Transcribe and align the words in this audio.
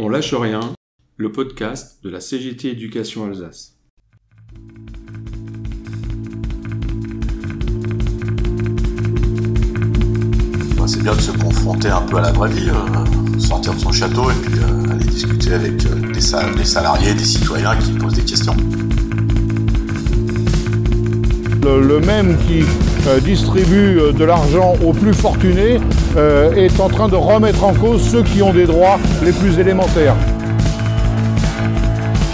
On 0.00 0.08
lâche 0.08 0.32
rien, 0.32 0.60
le 1.16 1.32
podcast 1.32 1.98
de 2.04 2.08
la 2.08 2.20
CGT 2.20 2.70
Éducation 2.70 3.24
Alsace. 3.24 3.74
C'est 10.86 11.02
bien 11.02 11.16
de 11.16 11.20
se 11.20 11.32
confronter 11.32 11.88
un 11.88 12.02
peu 12.02 12.18
à 12.18 12.20
la 12.20 12.30
vraie 12.30 12.50
vie, 12.50 12.70
euh, 12.70 13.38
sortir 13.40 13.74
de 13.74 13.80
son 13.80 13.90
château 13.90 14.30
et 14.30 14.34
puis 14.34 14.54
euh, 14.60 14.92
aller 14.92 15.04
discuter 15.04 15.52
avec 15.52 15.84
euh, 15.86 16.12
des, 16.12 16.20
salariés, 16.20 17.14
des 17.14 17.24
citoyens 17.24 17.76
qui 17.76 17.90
posent 17.94 18.14
des 18.14 18.24
questions. 18.24 18.56
Le, 21.68 22.00
même 22.00 22.38
qui 22.46 22.64
distribue 23.22 24.00
de 24.12 24.24
l'argent 24.24 24.74
aux 24.82 24.94
plus 24.94 25.12
fortunés 25.12 25.78
est 26.16 26.80
en 26.80 26.88
train 26.88 27.08
de 27.08 27.14
remettre 27.14 27.62
en 27.62 27.74
cause 27.74 28.10
ceux 28.10 28.22
qui 28.22 28.40
ont 28.40 28.54
des 28.54 28.64
droits 28.64 28.98
les 29.22 29.32
plus 29.32 29.58
élémentaires. 29.58 30.16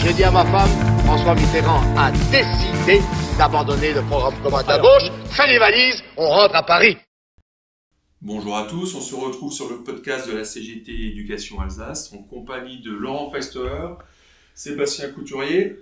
J'ai 0.00 0.12
dit 0.12 0.23
à 0.23 0.30
ma 0.30 0.45
femme, 0.45 0.70
François 1.04 1.34
Mitterrand 1.34 1.82
a 1.96 2.12
décidé 2.30 3.00
d'abandonner 3.36 3.92
le 3.92 4.02
programme 4.02 4.34
commun 4.40 4.62
d'embauche. 4.62 5.10
Fais 5.30 5.48
les 5.48 5.59
valises, 5.59 6.04
on 6.16 6.28
rentre 6.28 6.54
à 6.54 6.62
Paris. 6.62 6.96
Bonjour 8.23 8.56
à 8.56 8.66
tous, 8.66 8.95
on 8.95 9.01
se 9.01 9.16
retrouve 9.16 9.52
sur 9.52 9.68
le 9.68 9.78
podcast 9.82 10.28
de 10.30 10.37
la 10.37 10.45
CGT 10.45 10.92
Éducation 10.92 11.60
Alsace 11.60 12.12
en 12.12 12.23
compagnie 12.23 12.80
de 12.82 12.92
Laurent 12.92 13.30
Feister, 13.32 13.96
Sébastien 14.54 15.09
Couturier. 15.09 15.76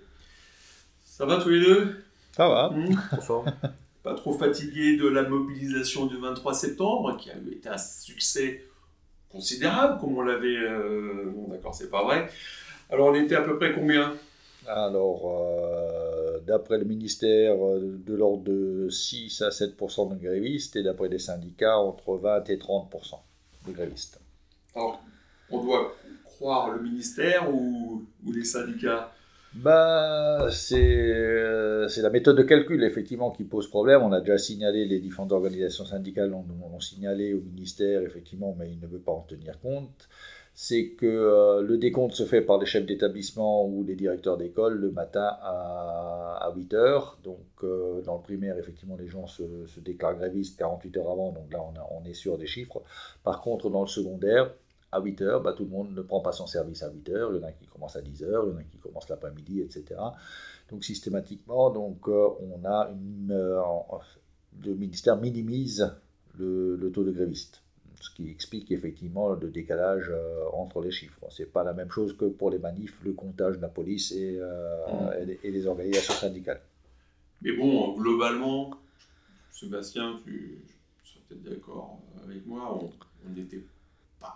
Ça 1.04 1.26
va 1.26 1.36
tous 1.36 1.50
les 1.50 1.60
deux? 1.60 2.02
Ça 2.32 2.48
va, 2.48 2.70
mmh. 2.70 2.96
Pas 4.02 4.14
trop 4.14 4.32
fatigué 4.32 4.96
de 4.96 5.06
la 5.06 5.22
mobilisation 5.22 6.06
du 6.06 6.16
23 6.16 6.54
septembre, 6.54 7.16
qui 7.16 7.30
a 7.30 7.34
été 7.34 7.68
un 7.68 7.78
succès 7.78 8.64
considérable, 9.30 10.00
comme 10.00 10.18
on 10.18 10.22
l'avait... 10.22 10.56
Euh, 10.56 11.30
bon 11.34 11.48
d'accord, 11.48 11.74
c'est 11.74 11.90
pas 11.90 12.02
vrai. 12.02 12.28
Alors 12.90 13.08
on 13.08 13.14
était 13.14 13.36
à 13.36 13.42
peu 13.42 13.58
près 13.58 13.72
combien? 13.72 14.12
Alors, 14.66 15.22
euh, 15.26 16.38
d'après 16.46 16.78
le 16.78 16.84
ministère, 16.84 17.54
euh, 17.54 17.98
de 18.06 18.14
l'ordre 18.14 18.44
de 18.44 18.88
6 18.88 19.42
à 19.42 19.48
7% 19.48 20.10
de 20.10 20.22
grévistes, 20.22 20.76
et 20.76 20.82
d'après 20.82 21.08
les 21.08 21.18
syndicats, 21.18 21.78
entre 21.78 22.16
20 22.16 22.48
et 22.50 22.56
30% 22.56 23.18
de 23.66 23.72
grévistes. 23.72 24.20
Alors, 24.74 25.02
on 25.50 25.64
doit 25.64 25.94
croire 26.24 26.70
le 26.70 26.82
ministère 26.82 27.52
ou, 27.52 28.04
les 28.32 28.44
syndicats? 28.44 29.12
Bah, 29.54 30.48
c'est 30.50 30.82
la 31.96 32.10
méthode 32.10 32.36
de 32.36 32.42
calcul 32.42 32.82
effectivement 32.84 33.30
qui 33.30 33.44
pose 33.44 33.68
problème. 33.68 34.02
On 34.02 34.12
a 34.12 34.20
déjà 34.20 34.38
signalé, 34.38 34.84
les 34.84 34.98
différentes 34.98 35.32
organisations 35.32 35.84
syndicales 35.84 36.30
l'ont 36.30 36.80
signalé 36.80 37.34
au 37.34 37.40
ministère 37.40 38.02
effectivement, 38.02 38.54
mais 38.58 38.70
il 38.70 38.80
ne 38.80 38.86
veut 38.86 39.00
pas 39.00 39.12
en 39.12 39.22
tenir 39.22 39.60
compte 39.60 40.08
c'est 40.54 40.90
que 40.90 41.06
euh, 41.06 41.62
le 41.62 41.78
décompte 41.78 42.14
se 42.14 42.24
fait 42.24 42.42
par 42.42 42.58
les 42.58 42.66
chefs 42.66 42.84
d'établissement 42.84 43.66
ou 43.66 43.84
les 43.84 43.94
directeurs 43.94 44.36
d'école 44.36 44.74
le 44.74 44.90
matin 44.90 45.36
à, 45.40 46.52
8 46.54 46.74
heures. 46.74 47.18
Donc, 47.24 47.38
euh, 47.62 48.02
dans 48.02 48.16
le 48.16 48.22
primaire, 48.22 48.58
effectivement, 48.58 48.96
les 48.96 49.08
gens 49.08 49.26
se, 49.26 49.42
déclarent 49.80 50.16
grévistes 50.16 50.58
48 50.58 50.96
heures 50.98 51.10
avant, 51.10 51.32
donc 51.32 51.50
là, 51.50 51.60
on, 51.90 52.04
est 52.04 52.12
sûr 52.12 52.36
des 52.36 52.46
chiffres. 52.46 52.82
Par 53.24 53.40
contre, 53.40 53.70
dans 53.70 53.80
le 53.80 53.86
secondaire, 53.86 54.52
à 54.92 55.00
8 55.00 55.22
heures, 55.22 55.42
bah, 55.42 55.54
tout 55.54 55.64
le 55.64 55.70
monde 55.70 55.94
ne 55.94 56.02
prend 56.02 56.20
pas 56.20 56.32
son 56.32 56.46
service 56.46 56.82
à 56.82 56.90
8 56.90 57.08
heures. 57.10 57.32
Il 57.32 57.40
y 57.40 57.44
en 57.44 57.48
a 57.48 57.52
qui 57.52 57.66
commencent 57.66 57.96
à 57.96 58.02
10 58.02 58.22
heures, 58.24 58.44
il 58.46 58.52
y 58.52 58.54
en 58.54 58.58
a 58.58 58.62
qui 58.62 58.78
commencent 58.78 59.08
l'après-midi, 59.08 59.60
etc. 59.60 60.00
Donc, 60.70 60.84
systématiquement, 60.84 61.70
donc, 61.70 62.08
euh, 62.08 62.28
on 62.40 62.64
a 62.64 62.90
une, 62.90 63.32
le 64.64 64.74
ministère 64.74 65.16
minimise 65.16 65.94
le 66.38 66.90
taux 66.92 67.04
de 67.04 67.10
grévistes 67.10 67.62
ce 68.02 68.10
qui 68.10 68.28
explique 68.28 68.70
effectivement 68.72 69.32
le 69.32 69.48
décalage 69.48 70.10
euh, 70.10 70.44
entre 70.52 70.80
les 70.80 70.90
chiffres. 70.90 71.24
Ce 71.30 71.42
n'est 71.42 71.48
pas 71.48 71.62
la 71.62 71.72
même 71.72 71.90
chose 71.90 72.16
que 72.16 72.24
pour 72.24 72.50
les 72.50 72.58
manifs, 72.58 72.98
le 73.04 73.12
comptage 73.12 73.56
de 73.56 73.62
la 73.62 73.68
police 73.68 74.10
et, 74.12 74.38
euh, 74.40 75.24
les, 75.24 75.66
organisations 75.66 76.14
syndicales. 76.14 76.60
Mais 77.40 77.52
bon, 77.52 77.94
globalement, 77.94 78.70
Sébastien, 79.52 80.20
tu 80.24 80.64
seras 81.04 81.20
peut-être 81.28 81.42
d'accord 81.44 82.00
avec 82.24 82.44
moi, 82.44 82.80
on 83.24 83.30
n'était 83.30 83.62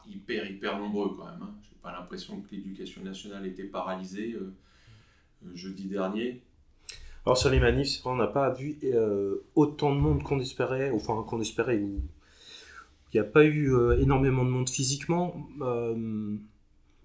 hyper, 0.09 0.51
hyper 0.51 0.79
nombreux 0.79 1.17
quand 1.17 1.27
même. 1.27 1.43
Hein. 1.43 1.55
Je 1.63 1.69
n'ai 1.71 1.81
pas 1.83 1.93
l'impression 1.93 2.41
que 2.41 2.51
l'éducation 2.51 3.03
nationale 3.03 3.47
était 3.47 3.65
paralysée 3.65 4.35
euh, 4.35 4.55
jeudi 5.55 5.87
dernier. 5.87 6.43
Alors 7.25 7.37
sur 7.37 7.51
les 7.51 7.59
manifs, 7.59 8.05
on 8.05 8.15
n'a 8.15 8.29
pas 8.29 8.51
vu 8.51 8.79
autant 9.57 9.93
de 9.93 9.99
monde 9.99 10.23
qu'on 10.23 10.39
espérait, 10.39 10.91
enfin 10.91 11.25
qu'on 11.27 11.41
espérait, 11.41 11.83
il 13.17 13.21
n'y 13.21 13.27
a 13.27 13.31
pas 13.31 13.45
eu 13.45 13.73
euh, 13.73 13.99
énormément 14.01 14.45
de 14.45 14.51
monde 14.51 14.69
physiquement. 14.69 15.49
Euh, 15.63 16.37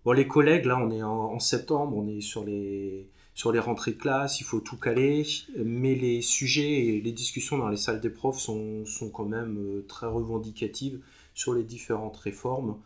bon, 0.03 0.11
les 0.11 0.27
collègues, 0.27 0.65
là, 0.65 0.77
on 0.77 0.91
est 0.91 1.03
en, 1.03 1.39
septembre, 1.39 1.95
on 1.95 2.07
est 2.07 2.21
sur 2.21 2.43
les, 2.43 3.07
sur 3.33 3.51
les 3.51 3.59
rentrées 3.59 3.91
de 3.91 3.97
classe, 3.97 4.41
il 4.41 4.43
faut 4.43 4.59
tout 4.59 4.77
caler, 4.77 5.25
mais 5.55 5.95
les 5.95 6.21
sujets 6.21 6.85
et 6.85 7.01
les 7.01 7.11
discussions 7.11 7.57
dans 7.57 7.69
les 7.69 7.77
salles 7.77 8.01
des 8.01 8.09
profs 8.09 8.39
sont, 8.39 8.85
sont 8.85 9.09
quand 9.09 9.25
même 9.25 9.57
euh, 9.57 9.85
très 9.87 10.07
revendicatives 10.07 10.99
sur 11.41 11.53
les 11.53 11.63
différentes 11.63 12.17
réformes, 12.17 12.77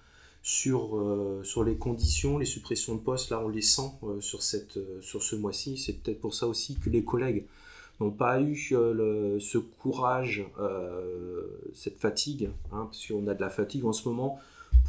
sur, 0.41 1.01
sur 1.43 1.63
les 1.63 1.75
conditions, 1.75 2.37
les 2.37 2.45
suppressions 2.45 2.95
de 2.95 2.99
postes, 2.99 3.31
là 3.31 3.41
on 3.43 3.49
les 3.49 3.61
sent 3.61 3.91
sur, 4.19 4.43
cette, 4.43 4.77
sur 5.01 5.23
ce 5.23 5.35
mois-ci, 5.35 5.77
c'est 5.77 5.93
peut-être 5.93 6.21
pour 6.21 6.33
ça 6.35 6.47
aussi 6.47 6.75
que 6.75 6.89
les 6.89 7.03
collègues 7.03 7.45
n'ont 7.99 8.11
pas 8.11 8.41
eu 8.41 8.57
euh, 8.73 9.39
ce 9.39 9.57
courage, 9.57 10.45
euh, 10.59 11.47
cette 11.73 11.97
fatigue, 11.97 12.49
hein, 12.71 12.89
parce 12.91 13.09
a 13.27 13.33
de 13.33 13.41
la 13.41 13.49
fatigue 13.49 13.85
en 13.85 13.93
ce 13.93 14.07
moment, 14.07 14.39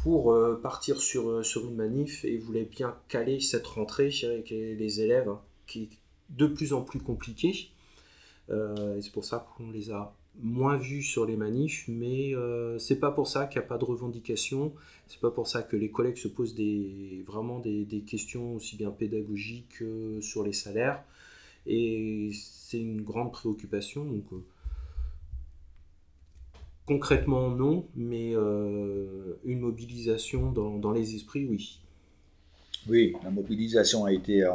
pour 0.03 0.31
euh, 0.31 0.59
partir 0.61 0.99
sur, 1.01 1.45
sur 1.45 1.65
une 1.65 1.75
manif. 1.75 2.25
Et 2.25 2.37
voulaient 2.37 2.69
bien 2.69 2.95
caler 3.07 3.39
cette 3.39 3.67
rentrée 3.67 4.11
avec 4.23 4.49
les 4.49 5.01
élèves, 5.01 5.29
hein, 5.29 5.39
qui 5.65 5.83
est 5.83 5.89
de 6.29 6.47
plus 6.47 6.73
en 6.73 6.81
plus 6.81 6.99
compliquée. 6.99 7.69
et 8.49 9.01
c'est 9.01 9.11
pour 9.11 9.25
ça 9.25 9.47
qu'on 9.55 9.71
les 9.71 9.91
a 9.91 10.13
moins 10.41 10.77
vus 10.77 11.03
sur 11.03 11.25
les 11.25 11.35
manifs, 11.35 11.85
mais 11.87 12.33
c'est 12.77 12.99
pas 12.99 13.11
pour 13.11 13.27
ça 13.27 13.47
qu'il 13.47 13.59
n'y 13.59 13.65
a 13.65 13.67
pas 13.67 13.77
de 13.77 13.85
revendication, 13.85 14.73
c'est 15.07 15.21
pas 15.21 15.31
pour 15.31 15.47
ça 15.47 15.63
que 15.63 15.75
les 15.75 15.89
collègues 15.89 16.17
se 16.17 16.27
posent 16.27 16.55
vraiment 17.25 17.59
des, 17.59 18.03
questions 18.05 18.55
aussi 18.55 18.75
bien 18.75 18.91
pédagogiques 18.91 19.79
que 19.79 20.19
sur 20.21 20.43
les 20.43 20.53
salaires. 20.53 21.03
Et 21.65 22.31
c'est 22.33 22.79
une 22.79 23.01
grande 23.01 23.31
préoccupation. 23.31 24.05
Euh, 24.05 24.37
concrètement, 26.85 27.49
non, 27.49 27.87
mais 27.95 28.31
euh, 28.33 29.33
une 29.43 29.59
mobilisation 29.59 30.51
dans, 30.51 30.91
les 30.91 31.15
esprits, 31.15 31.45
oui. 31.45 31.79
Oui, 32.87 33.15
la 33.23 33.31
mobilisation 33.31 34.05
a 34.05 34.13
été 34.13 34.49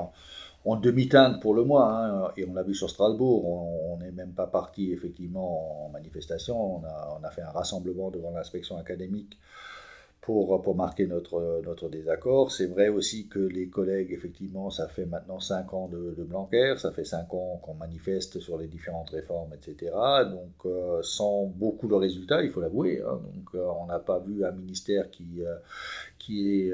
demi-teinte 0.65 1.41
pour 1.41 1.55
le 1.55 1.65
mois, 1.65 1.91
hein, 1.91 2.33
et 2.37 2.47
on 2.49 2.55
l'a 2.55 2.63
vu 2.63 2.75
sur 2.75 2.89
Strasbourg, 2.89 3.47
on 3.47 3.97
n'est 3.99 4.13
même 4.13 4.33
pas 4.33 4.47
parti 4.47 4.93
effectivement 4.93 5.87
en 5.87 5.89
manifestation, 5.91 6.77
on 6.77 7.25
a 7.25 7.31
fait 7.31 7.43
un 7.43 7.51
rassemblement 7.51 8.11
devant 8.11 8.31
l'inspection 8.31 8.77
académique 8.79 9.39
pour, 10.23 10.63
pour 10.63 10.77
marquer 10.77 11.09
notre, 11.09 11.63
notre 11.65 11.89
désaccord. 11.89 12.53
C'est 12.53 12.67
vrai 12.67 12.89
aussi 12.89 13.27
que 13.27 13.41
les 13.41 13.67
collègues, 13.67 14.13
effectivement, 14.13 14.71
ça 14.71 14.87
fait 14.87 15.05
maintenant 15.05 15.41
5 15.41 15.75
ans 15.75 15.89
de, 15.89 16.15
de 16.17 16.23
Blanquer, 16.23 16.75
ça 16.79 16.93
fait 16.93 17.05
5 17.05 17.35
ans 17.35 17.61
qu'on 17.61 17.75
manifeste 17.75 18.39
sur 18.39 18.57
les 18.57 18.69
différentes 18.69 19.11
réformes, 19.11 19.53
etc. 19.53 19.91
Donc, 20.31 20.65
euh, 20.65 21.03
sans 21.03 21.47
beaucoup 21.47 21.89
de 21.89 21.95
résultats, 21.95 22.41
il 22.45 22.51
faut 22.51 22.61
l'avouer. 22.61 23.03
Hein. 23.03 23.21
Donc, 23.35 23.49
euh, 23.57 23.67
on 23.81 23.87
n'a 23.87 23.99
pas 23.99 24.21
vu 24.21 24.45
un 24.45 24.53
ministère 24.53 25.11
qui, 25.11 25.45
euh, 25.45 25.57
qui, 26.21 26.71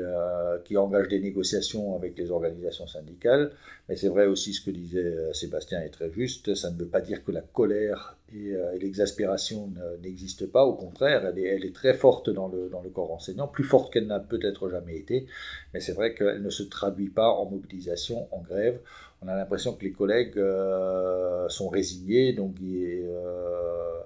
qui 0.66 0.76
engage 0.76 1.08
des 1.08 1.18
négociations 1.18 1.96
avec 1.96 2.18
les 2.18 2.30
organisations 2.30 2.86
syndicales. 2.86 3.52
Mais 3.88 3.96
c'est 3.96 4.08
vrai 4.08 4.26
aussi 4.26 4.52
ce 4.52 4.60
que 4.60 4.70
disait 4.70 5.32
Sébastien 5.32 5.80
est 5.80 5.88
très 5.88 6.10
juste. 6.12 6.54
Ça 6.54 6.70
ne 6.70 6.76
veut 6.76 6.88
pas 6.88 7.00
dire 7.00 7.24
que 7.24 7.32
la 7.32 7.40
colère 7.40 8.17
et, 8.34 8.54
l'exaspération 8.80 9.72
n'existent 10.02 10.46
pas. 10.52 10.64
Au 10.64 10.74
contraire, 10.74 11.26
elle 11.26 11.38
est, 11.38 11.48
elle 11.48 11.64
est 11.64 11.74
très 11.74 11.94
forte 11.94 12.30
dans 12.30 12.48
le, 12.48 12.68
dans 12.68 12.82
le 12.82 12.90
corps 12.90 13.12
enseignant 13.12 13.48
plus 13.48 13.64
forte 13.64 13.92
qu'elle 13.92 14.06
n'a 14.06 14.20
peut-être 14.20 14.70
jamais 14.70 14.96
été, 14.96 15.26
mais 15.72 15.80
c'est 15.80 15.92
vrai 15.92 16.14
qu'elle 16.14 16.42
ne 16.42 16.50
se 16.50 16.62
traduit 16.62 17.08
pas 17.08 17.28
en 17.28 17.50
mobilisation, 17.50 18.28
en 18.32 18.40
grève. 18.40 18.80
On 19.20 19.28
a 19.28 19.36
l'impression 19.36 19.74
que 19.74 19.84
les 19.84 19.90
collègues 19.90 20.38
euh, 20.38 21.48
sont 21.48 21.68
résignés, 21.68 22.32
donc 22.32 22.54
euh, 22.62 24.00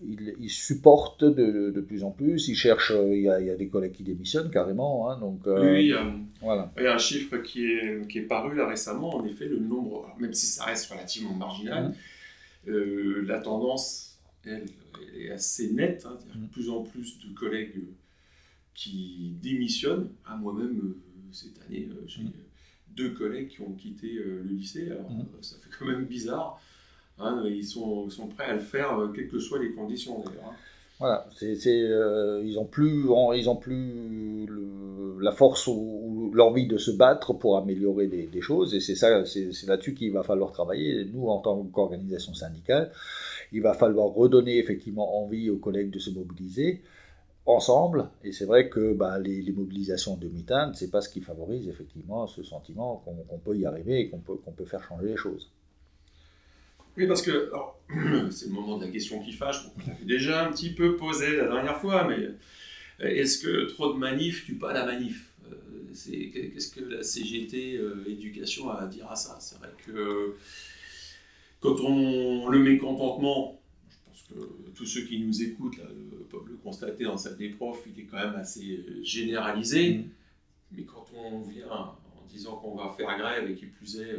ils, 0.00 0.48
supportent 0.48 1.24
de, 1.24 1.80
plus 1.80 2.04
en 2.04 2.12
plus, 2.12 2.46
ils 2.46 2.54
cherchent, 2.54 2.92
il 2.94 3.22
y, 3.22 3.28
a, 3.28 3.56
des 3.56 3.68
collègues 3.68 3.92
qui 3.92 4.04
démissionnent 4.04 4.50
carrément. 4.50 5.10
Hein, 5.10 5.18
donc, 5.18 5.40
euh, 5.48 5.72
oui, 5.72 5.86
il 5.86 5.88
y, 5.88 5.92
a, 5.92 6.06
voilà. 6.40 6.72
il 6.76 6.84
y, 6.84 6.86
a, 6.86 6.94
un 6.94 6.98
chiffre 6.98 7.38
qui 7.38 7.66
est, 7.66 8.06
qui 8.08 8.18
est 8.18 8.28
paru 8.28 8.54
là 8.54 8.68
récemment, 8.68 9.16
en 9.16 9.24
effet, 9.24 9.46
le 9.46 9.58
nombre, 9.58 10.08
même 10.20 10.34
si 10.34 10.46
ça 10.46 10.64
reste 10.64 10.88
relativement 10.92 11.34
marginal, 11.34 11.88
mmh. 11.88 11.94
La 12.68 13.40
tendance, 13.40 14.18
elle, 14.44 14.66
est 15.14 15.30
assez 15.30 15.72
nette, 15.72 16.06
hein, 16.06 16.18
mmh. 16.34 16.42
de 16.42 16.46
plus 16.48 16.70
en 16.70 16.82
plus 16.82 17.18
de 17.20 17.32
collègues 17.34 17.84
qui 18.78 19.34
démissionnent. 19.42 20.12
À 20.24 20.36
moi-même, 20.36 20.78
euh, 20.78 21.02
cette 21.32 21.60
année, 21.62 21.88
euh, 21.90 22.04
j'ai 22.06 22.22
mm. 22.22 22.32
deux 22.94 23.10
collègues 23.10 23.48
qui 23.48 23.60
ont 23.60 23.72
quitté 23.72 24.16
euh, 24.16 24.44
le 24.44 24.50
lycée. 24.50 24.92
Alors, 24.92 25.10
mm. 25.10 25.26
ça 25.42 25.56
fait 25.58 25.68
quand 25.76 25.84
même 25.84 26.04
bizarre. 26.04 26.62
Hein, 27.18 27.42
ils, 27.46 27.66
sont, 27.66 28.08
sont, 28.08 28.28
prêts 28.28 28.44
à 28.44 28.54
le 28.54 28.60
faire, 28.60 29.10
quelles 29.12 29.26
que 29.26 29.40
soient 29.40 29.58
les 29.58 29.72
conditions 29.72 30.22
d'ailleurs. 30.22 30.52
Hein. 30.52 30.56
Voilà, 31.00 31.28
c'est, 31.36 31.54
ils 31.54 32.54
n'ont 32.54 32.64
plus, 32.64 33.04
ils 33.36 33.48
ont 33.48 33.56
plus 33.56 34.48
la 35.20 35.30
force 35.32 35.68
ou, 35.68 36.32
l'envie 36.34 36.66
de 36.66 36.76
se 36.76 36.90
battre 36.90 37.32
pour 37.32 37.56
améliorer 37.56 38.06
des, 38.08 38.40
choses. 38.40 38.74
Et 38.74 38.80
c'est 38.80 38.94
ça, 38.94 39.24
c'est 39.24 39.66
là-dessus 39.66 39.94
qu'il 39.94 40.12
va 40.12 40.22
falloir 40.22 40.52
travailler. 40.52 41.04
Nous, 41.12 41.28
en 41.28 41.38
tant 41.38 41.62
qu'organisation 41.64 42.34
syndicale, 42.34 42.92
il 43.52 43.62
va 43.62 43.74
falloir 43.74 44.08
redonner 44.08 44.58
effectivement 44.58 45.22
envie 45.22 45.50
aux 45.50 45.58
collègues 45.58 45.90
de 45.90 45.98
se 45.98 46.10
mobiliser 46.10 46.82
ensemble. 47.46 48.08
Et 48.24 48.32
c'est 48.32 48.44
vrai 48.44 48.68
que 48.68 48.92
bah, 48.92 49.18
les, 49.18 49.52
mobilisations 49.52 50.16
de 50.16 50.28
ce 50.28 50.70
c'est 50.74 50.90
pas 50.90 51.00
ce 51.00 51.08
qui 51.08 51.20
favorise 51.20 51.68
effectivement 51.68 52.26
ce 52.26 52.42
sentiment 52.42 53.02
qu'on 53.04 53.38
peut 53.38 53.56
y 53.56 53.66
arriver 53.66 54.00
et 54.00 54.10
qu'on 54.10 54.18
peut 54.18 54.64
faire 54.64 54.82
changer 54.82 55.08
les 55.08 55.16
choses. 55.16 55.48
Oui, 56.98 57.06
parce 57.06 57.22
que 57.22 57.52
c'est 58.32 58.46
le 58.46 58.52
moment 58.52 58.76
de 58.76 58.84
la 58.84 58.90
question 58.90 59.22
qui 59.22 59.32
fâche. 59.32 59.60
On 59.76 59.88
l'avait 59.88 60.04
déjà 60.04 60.44
un 60.44 60.50
petit 60.50 60.70
peu 60.70 60.96
posé 60.96 61.36
la 61.36 61.44
dernière 61.44 61.80
fois, 61.80 62.08
mais 62.08 62.16
euh, 62.16 62.34
est-ce 63.00 63.38
que 63.38 63.66
trop 63.66 63.92
de 63.92 63.98
manifs 63.98 64.44
tue 64.44 64.56
pas 64.56 64.72
la 64.72 64.84
manif? 64.84 65.30
Euh, 65.46 65.54
Qu'est-ce 65.94 66.72
que 66.72 66.80
la 66.80 67.04
CGT 67.04 67.76
euh, 67.76 68.04
éducation 68.08 68.68
a 68.70 68.82
à 68.82 68.86
dire 68.88 69.08
à 69.08 69.14
ça? 69.14 69.38
C'est 69.40 69.58
vrai 69.58 69.68
que 69.86 70.34
quand 71.60 71.78
on 71.80 72.48
le 72.48 72.58
mécontentement, 72.58 73.62
je 73.88 73.96
pense 74.04 74.22
que 74.28 74.74
tous 74.74 74.86
ceux 74.86 75.02
qui 75.02 75.20
nous 75.20 75.40
écoutent 75.40 75.78
peuvent 76.30 76.48
le 76.48 76.56
constater 76.56 77.04
dans 77.04 77.16
cette 77.16 77.38
des 77.38 77.50
profs, 77.50 77.84
il 77.86 78.02
est 78.02 78.06
quand 78.06 78.18
même 78.18 78.34
assez 78.34 78.84
généralisé. 79.04 79.94
Mmh. 79.94 80.04
Mais 80.72 80.82
quand 80.82 81.06
on 81.14 81.42
vient 81.42 81.70
en 81.70 82.26
disant 82.28 82.56
qu'on 82.56 82.74
va 82.74 82.92
faire 82.96 83.16
grève 83.16 83.48
et 83.48 83.54
qui 83.54 83.66
plus 83.66 84.00
est 84.00 84.16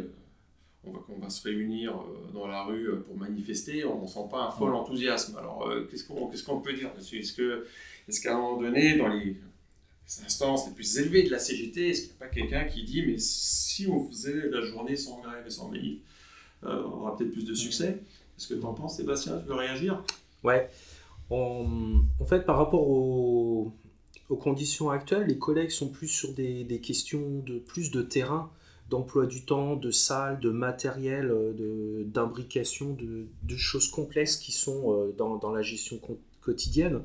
on 0.85 0.91
va, 0.91 0.99
va 1.19 1.29
se 1.29 1.43
réunir 1.43 1.93
euh, 1.93 2.31
dans 2.33 2.47
la 2.47 2.63
rue 2.63 2.89
euh, 2.89 3.03
pour 3.05 3.17
manifester, 3.17 3.85
on 3.85 4.03
ne 4.03 4.07
sent 4.07 4.27
pas 4.31 4.43
un 4.43 4.51
fol 4.51 4.73
enthousiasme. 4.73 5.37
Alors, 5.37 5.67
euh, 5.67 5.87
qu'est-ce 5.89 6.05
qu'on 6.43 6.61
peut 6.61 6.73
dire 6.73 6.89
Est-ce 6.97 7.35
qu'à 8.21 8.29
est 8.29 8.33
un 8.33 8.37
moment 8.37 8.61
donné, 8.61 8.97
dans 8.97 9.07
les, 9.07 9.35
instances 10.25 10.67
les 10.67 10.73
plus 10.73 10.97
élevées 10.97 11.23
de 11.23 11.29
la 11.29 11.39
CGT, 11.39 11.89
est-ce 11.89 12.01
qu'il 12.01 12.09
n'y 12.09 12.15
a 12.15 12.19
pas 12.19 12.33
quelqu'un 12.33 12.63
qui 12.63 12.83
dit 12.83 13.03
mais 13.05 13.19
si 13.19 13.87
on 13.87 14.07
faisait 14.07 14.49
la 14.49 14.61
journée 14.61 14.95
sans 14.95 15.19
grève 15.19 15.45
et 15.45 15.51
sans 15.51 15.69
manif, 15.69 15.99
on 16.63 16.67
aura 16.67 17.15
peut-être 17.15 17.31
plus 17.31 17.45
de 17.45 17.53
succès? 17.53 17.99
Qu'est-ce 18.35 18.47
que 18.47 18.55
tu 18.55 18.65
en 18.65 18.73
penses, 18.73 18.97
Sébastien? 18.97 19.37
Tu 19.37 19.47
veux 19.47 19.53
réagir? 19.53 20.03
Ouais. 20.43 20.67
En, 21.29 21.93
fait, 22.27 22.43
par 22.43 22.57
rapport 22.57 22.89
aux, 22.89 23.71
conditions 24.29 24.89
actuelles, 24.89 25.27
les 25.27 25.37
collègues 25.37 25.69
sont 25.69 25.89
plus 25.89 26.07
sur 26.07 26.33
des, 26.33 26.63
des 26.63 26.81
questions 26.81 27.43
de 27.45 27.59
plus 27.59 27.91
de 27.91 28.01
terrain 28.01 28.51
d'emploi 28.89 29.25
du 29.25 29.45
temps, 29.45 29.75
de 29.75 29.91
salles, 29.91 30.39
de 30.39 30.49
matériel, 30.49 31.29
euh, 31.31 32.03
d'imbrication, 32.05 32.93
de, 32.93 33.27
de, 33.43 33.57
choses 33.57 33.89
complexes 33.89 34.37
qui 34.37 34.51
sont 34.51 34.93
euh, 34.93 35.13
dans, 35.17 35.37
dans 35.37 35.51
la 35.51 35.61
gestion 35.61 35.99
quotidienne. 36.41 37.01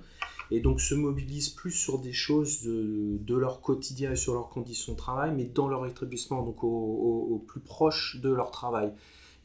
Et 0.50 0.60
donc 0.60 0.80
se 0.80 0.94
mobilisent 0.94 1.48
plus 1.48 1.70
sur 1.70 1.98
des 1.98 2.12
choses 2.12 2.62
de, 2.62 3.16
de, 3.18 3.34
leur 3.34 3.60
quotidien 3.60 4.12
et 4.12 4.16
sur 4.16 4.34
leurs 4.34 4.50
conditions 4.50 4.92
de 4.92 4.98
travail, 4.98 5.32
mais 5.34 5.44
dans 5.44 5.68
leur 5.68 5.86
établissement, 5.86 6.42
donc 6.42 6.62
au, 6.62 7.42
plus 7.46 7.60
proche 7.60 8.18
de 8.20 8.30
leur 8.30 8.50
travail. 8.50 8.92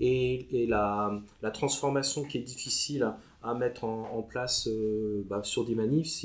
Et, 0.01 0.63
et 0.63 0.68
la, 0.68 1.21
la, 1.41 1.51
transformation 1.51 2.24
qui 2.24 2.38
est 2.38 2.41
difficile 2.41 3.13
à 3.44 3.53
mettre 3.53 3.86
en, 3.86 4.21
place 4.21 4.68
euh, 4.68 5.25
bah, 5.30 5.41
sur 5.44 5.65
des 5.65 5.75
manifs, 5.75 6.24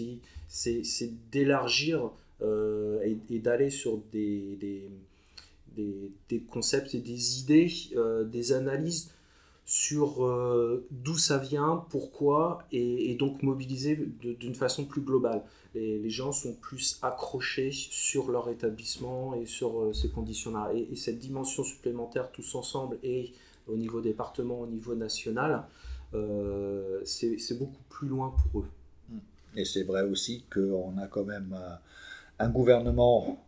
c'est 0.49 1.31
d'élargir 1.31 2.11
et, 2.43 3.39
d'aller 3.39 3.71
sur 3.71 3.99
des 4.13 4.91
des, 5.77 6.41
concepts 6.51 6.95
et 6.95 7.01
des 7.01 7.41
idées, 7.41 7.73
euh, 7.97 8.25
des 8.25 8.53
analyses 8.53 9.11
sur 9.67 10.25
euh, 10.25 10.87
d'où 10.91 11.17
ça 11.17 11.39
vient, 11.39 11.85
pourquoi, 11.89 12.65
et, 12.71 13.15
donc 13.15 13.43
mobiliser 13.43 13.97
d'une 14.21 14.55
façon 14.55 14.85
plus 14.85 15.01
globale. 15.01 15.43
Les, 15.75 16.11
gens 16.11 16.33
sont 16.33 16.55
plus 16.55 16.99
accrochés 17.03 17.71
sur 17.73 18.31
leur 18.31 18.49
établissement 18.51 19.35
et 19.35 19.47
sur 19.47 19.81
euh, 19.81 19.93
ces 19.93 20.11
conditions-là. 20.11 20.73
Et, 20.75 20.95
cette 20.97 21.19
dimension 21.19 21.65
supplémentaire 21.65 22.31
tous 22.31 22.55
ensemble, 22.55 22.99
et 23.03 23.33
au 23.67 23.77
niveau 23.77 24.01
département, 24.01 24.61
au 24.61 24.67
niveau 24.67 24.95
national, 24.95 25.65
c'est 27.05 27.59
beaucoup 27.59 27.83
plus 27.89 28.07
loin 28.07 28.33
pour 28.53 28.61
eux. 28.61 28.69
Et 29.57 29.65
c'est 29.65 29.83
vrai 29.83 30.03
aussi 30.03 30.45
qu'on 30.53 30.97
a 30.99 31.09
quand 31.09 31.25
même 31.25 31.57
un 32.39 32.49
gouvernement 32.51 33.44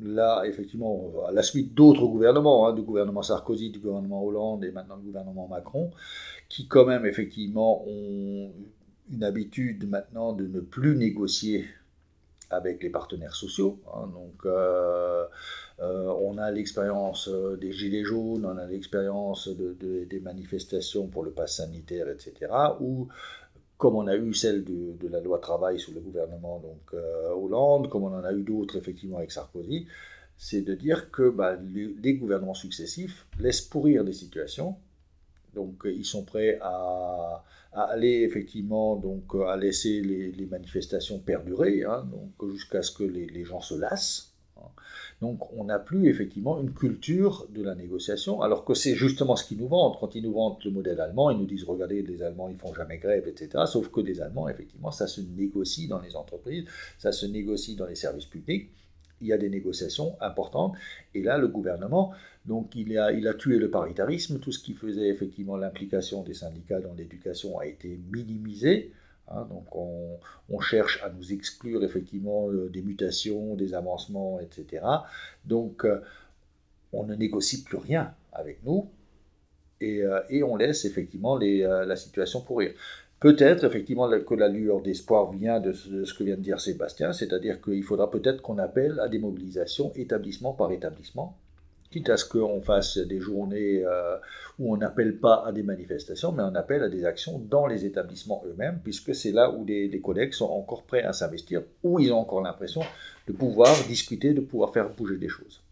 là, 0.00 0.44
effectivement, 0.44 1.12
à 1.26 1.32
la 1.32 1.42
suite 1.42 1.74
d'autres 1.74 2.06
gouvernements, 2.06 2.68
hein, 2.68 2.72
du 2.72 2.82
gouvernement 2.82 3.22
Sarkozy, 3.22 3.70
du 3.70 3.78
gouvernement 3.78 4.24
Hollande 4.24 4.64
et 4.64 4.70
maintenant 4.70 4.96
du 4.96 5.06
gouvernement 5.06 5.48
Macron, 5.48 5.90
qui 6.48 6.68
quand 6.68 6.86
même, 6.86 7.04
effectivement, 7.06 7.84
ont 7.86 8.52
une 9.10 9.24
habitude 9.24 9.88
maintenant 9.88 10.32
de 10.32 10.46
ne 10.46 10.60
plus 10.60 10.96
négocier 10.96 11.66
avec 12.50 12.82
les 12.82 12.90
partenaires 12.90 13.34
sociaux. 13.34 13.78
Hein. 13.94 14.08
donc, 14.12 14.46
euh, 14.46 15.24
euh, 15.80 16.12
on 16.20 16.38
a 16.38 16.50
l'expérience 16.50 17.28
euh, 17.28 17.56
des 17.56 17.72
Gilets 17.72 18.04
jaunes, 18.04 18.46
on 18.46 18.56
a 18.56 18.66
l'expérience 18.66 19.48
des 19.48 20.20
manifestations 20.20 21.06
pour 21.06 21.24
le 21.24 21.30
pass 21.30 21.56
sanitaire, 21.56 22.08
etc., 22.08 22.50
où 22.80 23.08
comme 23.78 23.94
on 23.94 24.08
a 24.08 24.16
eu 24.16 24.34
celle 24.34 24.64
de, 24.64 25.08
la 25.08 25.20
loi 25.20 25.38
travail 25.38 25.78
sous 25.78 25.94
le 25.94 26.00
gouvernement 26.00 26.58
donc, 26.58 26.80
euh, 26.94 27.30
Hollande, 27.30 27.88
comme 27.88 28.02
on 28.02 28.14
en 28.14 28.24
a 28.24 28.32
eu 28.32 28.42
d'autres 28.42 28.76
effectivement 28.76 29.18
avec 29.18 29.30
Sarkozy, 29.30 29.86
c'est 30.36 30.62
de 30.62 30.74
dire 30.74 31.10
que 31.10 31.30
bah, 31.30 31.56
les, 31.56 32.14
gouvernements 32.14 32.54
successifs 32.54 33.26
laissent 33.38 33.62
pourrir 33.62 34.04
des 34.04 34.12
situations. 34.12 34.76
Donc 35.54 35.82
ils 35.84 36.04
sont 36.04 36.24
prêts 36.24 36.58
à, 36.60 37.44
aller 37.72 38.22
effectivement 38.22 38.96
donc 38.96 39.34
à 39.46 39.56
laisser 39.56 40.00
les, 40.00 40.46
manifestations 40.46 41.20
perdurer, 41.20 41.84
hein, 41.84 42.06
jusqu'à 42.50 42.82
ce 42.82 42.90
que 42.92 43.04
les, 43.04 43.44
gens 43.44 43.60
se 43.60 43.74
lassent. 43.74 44.34
Hein. 44.56 44.68
Donc 45.20 45.52
on 45.52 45.64
n'a 45.64 45.78
plus 45.78 46.08
effectivement 46.08 46.60
une 46.60 46.72
culture 46.72 47.48
de 47.50 47.62
la 47.62 47.74
négociation, 47.74 48.40
alors 48.40 48.64
que 48.64 48.74
c'est 48.74 48.94
justement 48.94 49.34
ce 49.34 49.44
qu'ils 49.44 49.58
nous 49.58 49.66
vendent. 49.66 49.96
Quand 49.98 50.14
ils 50.14 50.22
nous 50.22 50.32
vendent 50.32 50.58
le 50.64 50.70
modèle 50.70 51.00
allemand, 51.00 51.30
ils 51.30 51.38
nous 51.38 51.46
disent 51.46 51.64
regardez, 51.64 52.02
les 52.02 52.22
Allemands 52.22 52.48
ils 52.48 52.56
font 52.56 52.72
jamais 52.72 52.98
grève, 52.98 53.26
etc. 53.26 53.64
Sauf 53.66 53.90
que 53.90 54.00
les 54.00 54.20
Allemands, 54.20 54.48
effectivement, 54.48 54.92
ça 54.92 55.08
se 55.08 55.20
négocie 55.20 55.88
dans 55.88 56.00
les 56.00 56.14
entreprises, 56.14 56.64
ça 56.98 57.10
se 57.10 57.26
négocie 57.26 57.74
dans 57.74 57.86
les 57.86 57.96
services 57.96 58.26
publics. 58.26 58.70
Il 59.20 59.26
y 59.26 59.32
a 59.32 59.38
des 59.38 59.50
négociations 59.50 60.16
importantes. 60.20 60.76
Et 61.12 61.24
là, 61.24 61.38
le 61.38 61.48
gouvernement, 61.48 62.12
donc 62.46 62.76
il 62.76 62.96
a, 62.96 63.10
il 63.10 63.26
a 63.26 63.34
tué 63.34 63.58
le 63.58 63.68
paritarisme. 63.68 64.38
Tout 64.38 64.52
ce 64.52 64.60
qui 64.60 64.74
faisait 64.74 65.08
effectivement 65.08 65.56
l'implication 65.56 66.22
des 66.22 66.34
syndicats 66.34 66.78
dans 66.78 66.94
l'éducation 66.94 67.58
a 67.58 67.66
été 67.66 67.98
minimisé. 68.12 68.92
Hein, 69.30 69.46
donc 69.50 69.66
on, 69.76 70.60
cherche 70.60 71.02
à 71.04 71.10
nous 71.10 71.32
exclure 71.32 71.84
effectivement 71.84 72.50
euh, 72.50 72.68
des 72.68 72.82
mutations, 72.82 73.54
des 73.54 73.74
avancements, 73.74 74.40
etc. 74.40 74.84
Donc 75.44 75.84
euh, 75.84 76.00
on 76.92 77.04
ne 77.04 77.14
négocie 77.14 77.62
plus 77.62 77.76
rien 77.76 78.14
avec 78.32 78.64
nous 78.64 78.88
et, 79.80 80.02
euh, 80.02 80.20
on 80.44 80.56
laisse 80.56 80.84
effectivement 80.84 81.38
la 81.38 81.96
situation 81.96 82.40
pourrir. 82.40 82.72
Peut-être 83.20 83.64
effectivement 83.64 84.08
que 84.20 84.34
la 84.34 84.48
lueur 84.48 84.80
d'espoir 84.80 85.32
vient 85.32 85.60
de 85.60 85.72
ce, 85.72 85.88
de 85.88 86.04
ce, 86.04 86.14
que 86.14 86.24
vient 86.24 86.36
de 86.36 86.42
dire 86.42 86.60
Sébastien, 86.60 87.12
c'est-à-dire 87.12 87.60
qu'il 87.60 87.82
faudra 87.82 88.10
peut-être 88.10 88.42
qu'on 88.42 88.58
appelle 88.58 88.98
à 89.00 89.08
des 89.08 89.18
mobilisations 89.18 89.92
établissement 89.94 90.52
par 90.52 90.70
établissement 90.72 91.36
quitte 91.90 92.10
à 92.10 92.16
ce 92.16 92.24
qu'on 92.24 92.60
fasse 92.60 92.98
des 92.98 93.20
journées 93.20 93.82
euh, 93.84 94.16
où 94.58 94.72
on 94.72 94.76
n'appelle 94.76 95.18
pas 95.18 95.44
à 95.46 95.52
des 95.52 95.62
manifestations, 95.62 96.32
mais 96.32 96.42
on 96.42 96.54
appelle 96.54 96.82
à 96.82 96.88
des 96.88 97.04
actions 97.04 97.38
dans 97.38 97.66
les 97.66 97.84
établissements 97.84 98.42
eux-mêmes, 98.46 98.80
puisque 98.82 99.14
c'est 99.14 99.32
là 99.32 99.50
où 99.50 99.64
les, 99.64 100.00
collègues 100.00 100.32
sont 100.32 100.50
encore 100.50 100.82
prêts 100.82 101.02
à 101.02 101.12
s'investir, 101.12 101.62
où 101.82 101.98
ils 101.98 102.12
ont 102.12 102.18
encore 102.18 102.42
l'impression 102.42 102.82
de 103.26 103.32
pouvoir 103.32 103.74
discuter, 103.86 104.34
de 104.34 104.40
pouvoir 104.40 104.72
faire 104.72 104.90
bouger 104.90 105.16
des 105.16 105.28
choses. 105.28 105.62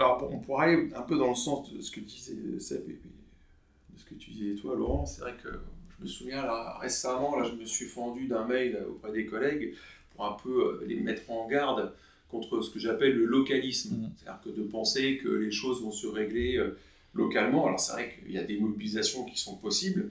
Alors, 0.00 0.28
on 0.30 0.38
pourrait 0.38 0.66
aller 0.66 0.88
un 0.94 1.02
peu 1.02 1.16
dans 1.16 1.30
le 1.30 1.34
sens 1.34 1.72
de 1.72 1.80
ce 1.80 1.90
que 1.90 2.00
disait 2.00 2.60
Seb 2.60 2.86
de 2.86 3.98
ce 3.98 4.04
que 4.04 4.14
tu 4.14 4.30
disais 4.30 4.54
toi, 4.54 4.76
Laurent. 4.76 5.06
C'est 5.06 5.22
vrai 5.22 5.34
que 5.42 5.48
je 5.48 6.04
me 6.04 6.08
souviens 6.08 6.44
là, 6.44 6.78
récemment, 6.80 7.36
là, 7.36 7.48
je 7.48 7.54
me 7.54 7.64
suis 7.64 7.86
fendu 7.86 8.28
d'un 8.28 8.44
mail 8.44 8.78
auprès 8.88 9.12
des 9.12 9.26
collègues 9.26 9.74
pour 10.14 10.26
un 10.26 10.36
peu 10.40 10.50
euh, 10.50 10.84
les 10.86 11.00
mettre 11.00 11.28
en 11.30 11.48
garde 11.48 11.92
contre 12.28 12.60
ce 12.62 12.70
que 12.70 12.78
j'appelle 12.78 13.16
le 13.16 13.24
localisme. 13.24 13.96
Mm. 13.96 14.10
C'est-à-dire 14.16 14.40
que 14.42 14.50
de 14.50 14.62
penser 14.62 15.18
que 15.18 15.28
les 15.28 15.50
choses 15.50 15.82
vont 15.82 15.92
se 15.92 16.06
régler 16.06 16.56
euh, 16.56 16.78
localement. 17.14 17.66
Alors 17.66 17.80
c'est 17.80 17.92
vrai 17.92 18.14
qu'il 18.14 18.32
y 18.32 18.38
a 18.38 18.44
des 18.44 18.58
mobilisations 18.58 19.24
qui 19.24 19.38
sont 19.38 19.56
possibles, 19.56 20.10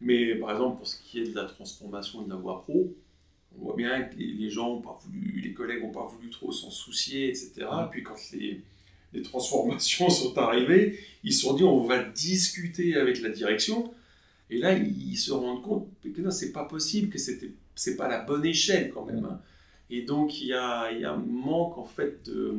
mais 0.00 0.34
par 0.34 0.52
exemple 0.52 0.78
pour 0.78 0.86
ce 0.86 1.00
qui 1.02 1.20
est 1.20 1.30
de 1.30 1.34
la 1.34 1.44
transformation 1.44 2.22
de 2.22 2.30
la 2.30 2.36
voie 2.36 2.62
pro, 2.62 2.94
on 3.56 3.64
voit 3.64 3.76
bien 3.76 4.02
que 4.02 4.16
les, 4.16 4.50
gens 4.50 4.74
ont 4.74 4.80
pas 4.80 4.98
voulu, 5.04 5.40
les 5.42 5.52
collègues 5.52 5.82
n'ont 5.82 5.90
pas 5.90 6.06
voulu 6.06 6.30
trop 6.30 6.52
s'en 6.52 6.70
soucier, 6.70 7.28
etc. 7.28 7.66
Mm. 7.72 7.88
Puis 7.90 8.02
quand 8.02 8.16
les, 8.32 8.60
les, 9.12 9.22
transformations 9.22 10.10
sont 10.10 10.36
arrivées, 10.38 10.98
ils 11.24 11.32
se 11.32 11.42
sont 11.42 11.54
dit 11.54 11.64
on 11.64 11.84
va 11.84 12.02
discuter 12.02 12.96
avec 12.96 13.20
la 13.20 13.30
direction. 13.30 13.92
Et 14.50 14.58
là, 14.58 14.72
ils 14.72 15.16
se 15.18 15.30
rendent 15.30 15.62
compte 15.62 15.88
que 16.02 16.20
non, 16.22 16.30
c'est 16.30 16.52
pas 16.52 16.64
possible, 16.64 17.10
que 17.10 17.18
c'était, 17.18 17.50
c'est 17.74 17.96
pas 17.96 18.08
la 18.08 18.20
bonne 18.20 18.46
échelle 18.46 18.90
quand 18.90 19.04
même. 19.04 19.24
Hein. 19.26 19.40
Et 19.90 20.02
donc, 20.02 20.40
il 20.40 20.48
y 20.48 20.52
a, 20.52 20.92
il 20.92 21.00
y 21.00 21.04
a 21.04 21.12
un 21.12 21.16
manque, 21.16 21.78
en 21.78 21.86
fait, 21.86 22.24
de, 22.26 22.54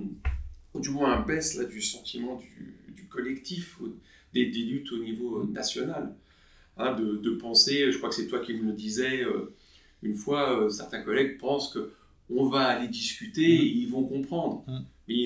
ou 0.73 0.79
du 0.79 0.89
moins 0.89 1.13
un 1.13 1.21
baisse 1.21 1.55
là, 1.55 1.65
du 1.65 1.81
sentiment 1.81 2.35
du, 2.35 2.93
du 2.93 3.05
collectif, 3.07 3.79
des, 4.33 4.47
des, 4.47 4.63
luttes 4.63 4.91
au 4.91 4.97
niveau 4.97 5.43
national. 5.45 6.15
Hein, 6.77 6.93
de, 6.95 7.17
de, 7.17 7.31
penser, 7.31 7.91
je 7.91 7.97
crois 7.97 8.09
que 8.09 8.15
c'est 8.15 8.27
toi 8.27 8.39
qui 8.39 8.53
me 8.53 8.63
le 8.63 8.73
disais, 8.73 9.23
euh, 9.23 9.53
une 10.01 10.15
fois, 10.15 10.63
euh, 10.63 10.69
certains 10.69 11.01
collègues 11.01 11.37
pensent 11.37 11.73
que 11.73 11.91
on 12.29 12.47
va 12.47 12.67
aller 12.67 12.87
discuter 12.87 13.43
et 13.43 13.65
ils 13.65 13.89
vont 13.89 14.03
comprendre. 14.03 14.63
Mm. 14.67 14.79
Mais, 15.07 15.25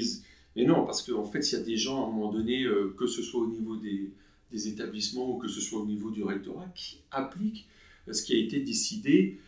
mais 0.56 0.66
non, 0.66 0.86
parce 0.86 1.04
qu'en 1.04 1.26
fait, 1.26 1.52
il 1.52 1.54
y 1.54 1.62
a 1.62 1.64
des 1.64 1.78
gens, 1.78 2.06
à 2.06 2.08
un 2.08 2.12
moment 2.12 2.32
donné, 2.32 2.64
euh, 2.64 2.96
que 2.98 3.08
ce 3.08 3.22
soit 3.22 3.42
au 3.42 3.48
niveau 3.48 3.76
des, 3.76 4.12
des 4.52 4.68
établissements 4.68 5.30
ou 5.30 5.38
que 5.38 5.48
ce 5.48 5.62
soit 5.62 5.80
au 5.80 5.86
niveau 5.86 6.10
du 6.12 6.24
rectorat, 6.24 6.68
qui 6.76 7.02
appliquent 7.12 7.68
ce 8.12 8.24
qui 8.24 8.34
a 8.34 8.38
été 8.38 8.60
décidé 8.60 9.40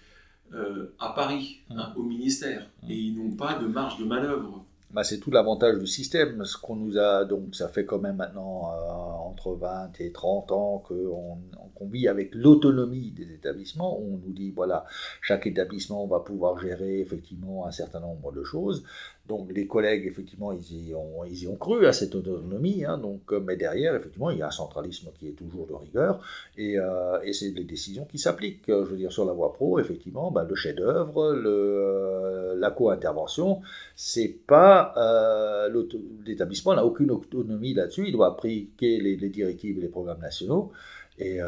euh, 0.54 0.96
à 1.00 1.10
Paris, 1.10 1.62
hein, 1.70 1.94
au 1.96 2.04
ministère. 2.04 2.70
Et 2.88 2.96
ils 2.96 3.18
n'ont 3.18 3.36
pas 3.36 3.56
de 3.56 3.68
marge 3.68 3.98
de 4.00 4.06
manœuvre. 4.06 4.66
Bah, 4.92 5.04
c'est 5.04 5.20
tout 5.20 5.32
l'avantage 5.32 5.78
du 5.78 5.88
système. 5.88 6.46
Ce 6.46 6.58
qu'on 6.58 6.78
nous 6.78 6.98
a, 6.98 7.26
donc 7.26 7.54
ça 7.54 7.68
fait 7.68 7.86
quand 7.86 8.00
même 8.00 8.16
maintenant 8.16 8.72
euh, 8.72 9.28
entre 9.28 9.54
20 9.54 10.00
et 10.00 10.12
30 10.12 10.52
ans 10.54 10.84
qu'on 10.88 11.38
qu'on 11.76 11.88
vit 11.90 12.08
avec 12.08 12.34
l'autonomie 12.34 13.12
des 13.12 13.34
établissements. 13.34 14.00
On 14.00 14.18
nous 14.18 14.32
dit, 14.32 14.52
voilà, 14.52 14.86
chaque 15.22 15.46
établissement 15.48 16.08
va 16.08 16.22
pouvoir 16.22 16.58
gérer 16.60 17.02
effectivement 17.02 17.68
un 17.68 17.72
certain 17.72 18.00
nombre 18.00 18.32
de 18.32 18.44
choses. 18.44 18.86
Donc 19.28 19.52
les 19.52 19.66
collègues, 19.66 20.06
effectivement, 20.06 20.52
ils 20.52 20.90
y 20.90 20.94
ont, 20.94 21.24
ils 21.26 21.44
y 21.44 21.48
ont 21.48 21.56
cru 21.56 21.88
à 21.88 21.94
cette 21.94 22.14
autonomie. 22.14 22.86
Hein, 22.86 22.98
donc, 23.00 23.22
euh, 23.32 23.40
mais 23.40 23.56
derrière, 23.56 23.96
effectivement, 23.96 24.30
il 24.30 24.38
y 24.38 24.42
a 24.42 24.48
un 24.48 24.52
centralisme 24.52 25.10
qui 25.18 25.28
est 25.28 25.34
toujours 25.34 25.66
de 25.66 25.74
rigueur. 25.74 26.22
Et, 26.58 26.78
euh, 26.78 27.20
et 27.24 27.34
c'est 27.34 27.50
les 27.50 27.64
décisions 27.64 28.06
qui 28.06 28.20
s'appliquent. 28.20 28.68
Je 28.68 28.74
veux 28.74 28.98
dire, 28.98 29.12
sur 29.12 29.26
la 29.26 29.34
voie 29.34 29.54
pro, 29.54 29.80
effectivement, 29.80 30.32
ben, 30.32 30.44
le 30.44 30.56
chef-d'œuvre, 30.56 31.34
le, 31.34 32.54
la 32.60 32.72
co-intervention, 32.72 33.62
c'est 33.96 34.38
pas. 34.46 34.94
Euh, 34.98 35.84
L'établissement 36.26 36.76
n'a 36.76 36.86
aucune 36.86 37.12
autonomie 37.12 37.74
là-dessus. 37.74 38.06
Il 38.08 38.14
doit 38.14 38.28
appliquer 38.28 39.00
les, 39.00 39.16
directives 39.30 39.78
et 39.78 39.82
les 39.82 39.88
programmes 39.88 40.22
nationaux. 40.22 40.72
Et, 41.18 41.42
euh, 41.42 41.48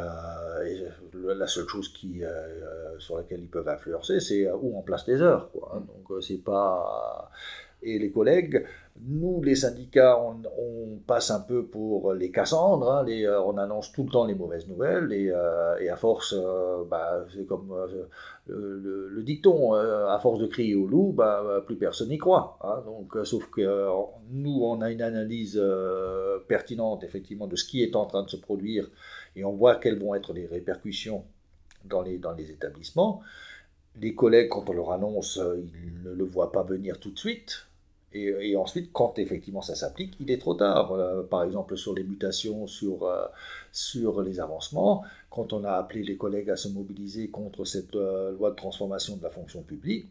la 1.13 1.48
seule 1.48 1.67
chose 1.67 1.89
qui, 1.89 2.24
euh, 2.24 2.98
sur 3.00 3.17
laquelle 3.17 3.41
ils 3.41 3.50
peuvent 3.50 3.67
influencer, 3.67 4.19
c'est 4.19 4.50
où 4.50 4.77
on 4.77 4.81
place 4.81 5.05
les 5.07 5.22
heures. 5.22 5.51
Quoi, 5.51 5.74
hein. 5.75 5.81
Donc 5.81 6.24
c'est 6.24 6.43
pas 6.43 7.29
et 7.81 8.00
les 8.00 8.12
collègues. 8.12 8.65
Nous, 9.05 9.43
les 9.43 9.55
syndicats, 9.55 10.19
on, 10.19 10.98
passe 11.05 11.31
un 11.31 11.39
peu 11.39 11.65
pour 11.65 12.13
les 12.13 12.31
Cassandres, 12.31 12.91
hein, 12.91 13.05
euh, 13.07 13.39
on 13.46 13.57
annonce 13.57 13.93
tout 13.93 14.03
le 14.03 14.10
temps 14.10 14.25
les 14.25 14.36
mauvaises 14.36 14.67
nouvelles, 14.67 15.13
et, 15.13 15.29
euh, 15.29 15.93
à 15.93 15.96
force, 15.96 16.36
euh, 16.38 16.84
bah, 16.84 17.25
c'est 17.34 17.46
comme 17.46 17.74
le, 18.48 19.07
le, 19.10 19.24
dicton, 19.24 19.74
à 19.74 20.19
force 20.19 20.39
de 20.39 20.48
crier 20.48 20.75
au 20.75 20.86
loup, 20.86 21.13
bah, 21.15 21.63
plus 21.65 21.77
personne 21.77 22.10
n'y 22.10 22.17
croit. 22.17 22.57
Hein, 22.62 22.84
donc, 22.86 23.25
sauf 23.25 23.50
que 23.51 23.88
nous, 24.31 24.60
on 24.63 24.81
a 24.81 24.91
une 24.91 25.01
analyse 25.01 25.62
pertinente, 26.48 27.03
effectivement, 27.03 27.48
de 27.48 27.55
ce 27.55 27.65
qui 27.65 27.84
est 27.84 27.96
en 27.96 28.05
train 28.05 28.24
de 28.24 28.29
se 28.29 28.38
produire, 28.38 28.89
et 29.36 29.46
on 29.46 29.53
voit 29.53 29.75
quelles 29.75 30.00
vont 30.00 30.15
être 30.15 30.34
les 30.34 30.48
répercussions 30.48 31.24
dans 31.86 32.01
les 32.01 32.51
établissements. 32.51 33.22
Les 34.00 34.13
collègues, 34.13 34.50
quand 34.50 34.70
on 34.70 34.74
leur 34.74 34.92
annonce, 34.92 35.39
ils 35.58 36.04
ne 36.04 36.12
le 36.12 36.24
voient 36.24 36.51
pas 36.51 36.63
venir 36.63 37.00
tout 37.00 37.12
de 37.12 37.18
suite. 37.18 37.68
Et, 38.13 38.56
ensuite, 38.56 38.92
quand 38.94 39.20
effectivement 39.20 39.62
ça 39.62 39.75
s'applique, 39.75 40.16
il 40.20 40.32
est 40.32 40.38
trop 40.38 40.54
tard. 40.54 40.94
Euh, 40.94 41.24
par 41.24 41.44
exemple, 41.44 41.77
sur 41.77 41.94
les 41.94 42.04
mutations, 42.04 42.66
sur, 42.66 43.04
euh, 43.04 43.25
sur 43.72 44.22
les 44.22 44.39
avancements, 44.39 45.04
quand 45.30 45.54
on 45.54 45.63
a 45.63 45.74
appelé 45.74 46.04
les 46.04 46.18
collègues 46.18 46.50
à 46.50 46.56
se 46.56 46.70
mobiliser 46.70 47.30
contre 47.30 47.66
cette 47.66 47.96
euh, 47.96 48.32
loi 48.32 48.51
de 48.51 48.56
transformation 48.56 49.18
de 49.18 49.24
la 49.24 49.30
fonction 49.30 49.62
publique, 49.62 50.08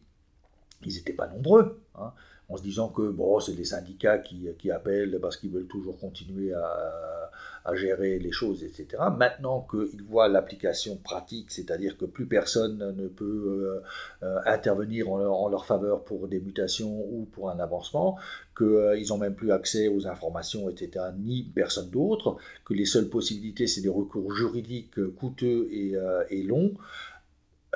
ils 0.85 0.95
n'étaient 0.95 1.15
pas 1.15 1.27
nombreux. 1.27 1.81
Hein, 1.97 2.13
en 2.49 2.57
se 2.57 2.63
disant 2.63 2.89
que 2.89 3.11
bon, 3.11 3.41
c'est 3.41 3.55
des 3.55 3.65
syndicats 3.65 4.19
qui, 4.19 4.49
qui 4.59 4.71
appellent 4.71 5.19
parce 5.21 5.37
qu'ils 5.37 5.51
veulent 5.51 5.67
toujours 5.67 5.99
continuer 5.99 6.53
à, 6.53 7.31
à, 7.65 7.75
gérer 7.75 8.21
les 8.21 8.31
choses, 8.31 8.63
etc. 8.63 9.03
Maintenant 9.17 9.67
qu'ils 9.69 10.05
voient 10.05 10.29
l'application 10.29 10.97
pratique, 10.97 11.51
c'est-à-dire 11.51 11.97
que 11.97 12.05
plus 12.05 12.27
personne 12.27 12.95
ne 12.97 13.09
peut 13.09 13.83
euh, 14.23 14.39
intervenir 14.47 15.11
en 15.11 15.19
leur, 15.19 15.35
en 15.35 15.49
leur, 15.49 15.67
faveur 15.67 16.05
pour 16.05 16.29
des 16.29 16.39
mutations 16.39 17.05
ou 17.11 17.27
pour 17.33 17.51
un 17.51 17.59
avancement, 17.59 18.17
qu'ils 18.57 18.67
euh, 18.67 19.05
n'ont 19.09 19.19
même 19.19 19.35
plus 19.35 19.51
accès 19.51 19.89
aux 19.89 20.07
informations, 20.07 20.71
etc., 20.71 21.07
ni 21.19 21.43
personne 21.43 21.91
d'autre, 21.91 22.37
que 22.65 22.75
les 22.75 22.87
seules 22.87 23.09
possibilités, 23.09 23.67
c'est 23.67 23.81
des 23.81 23.89
recours 23.89 24.33
juridiques 24.33 25.05
coûteux 25.17 25.69
et, 25.73 25.97
euh, 25.97 26.23
et 26.31 26.43
longs, 26.45 26.75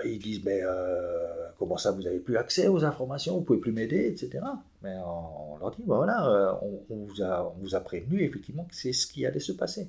ils 0.04 0.18
disent 0.18 0.44
mais 0.44 0.60
euh, 0.62 1.48
comment 1.58 1.76
ça 1.76 1.92
vous 1.92 2.02
n'avez 2.02 2.18
plus 2.18 2.36
accès 2.36 2.68
aux 2.68 2.84
informations 2.84 3.36
vous 3.36 3.42
pouvez 3.42 3.58
plus 3.58 3.72
m'aider 3.72 4.06
etc 4.06 4.40
mais 4.82 4.94
on, 5.04 5.58
leur 5.58 5.70
dit 5.70 5.82
ben 5.86 5.96
voilà 5.96 6.26
euh, 6.26 6.52
on, 6.88 7.04
vous 7.04 7.22
a, 7.22 7.54
on 7.54 7.60
vous 7.60 7.74
a 7.74 7.80
prévenu 7.80 8.22
effectivement 8.22 8.64
que 8.64 8.74
c'est 8.74 8.92
ce 8.92 9.06
qui 9.06 9.26
allait 9.26 9.40
se 9.40 9.52
passer. 9.52 9.88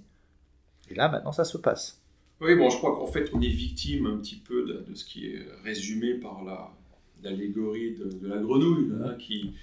Et 0.90 0.96
là 0.96 1.08
maintenant 1.08 1.32
ça 1.32 1.46
se 1.46 1.58
passe. 1.58 2.02
Oui 2.42 2.56
bon 2.56 2.70
je 2.70 2.78
crois 2.78 2.96
qu'en 2.96 3.08
fait 3.08 3.30
on 3.34 3.42
est 3.42 3.48
victime 3.48 4.08
un 4.08 4.18
petit 4.18 4.36
peu 4.36 4.66
de, 4.66 4.94
ce 4.94 5.06
qui 5.06 5.28
est 5.28 5.46
résumé 5.64 6.16
par 6.16 6.44
la 6.44 6.72
l'allégorie 7.24 7.96
de, 7.96 8.06
de, 8.06 8.28
la 8.28 8.40
grenouille 8.40 8.92
hein, 9.00 9.14
qui 9.20 9.54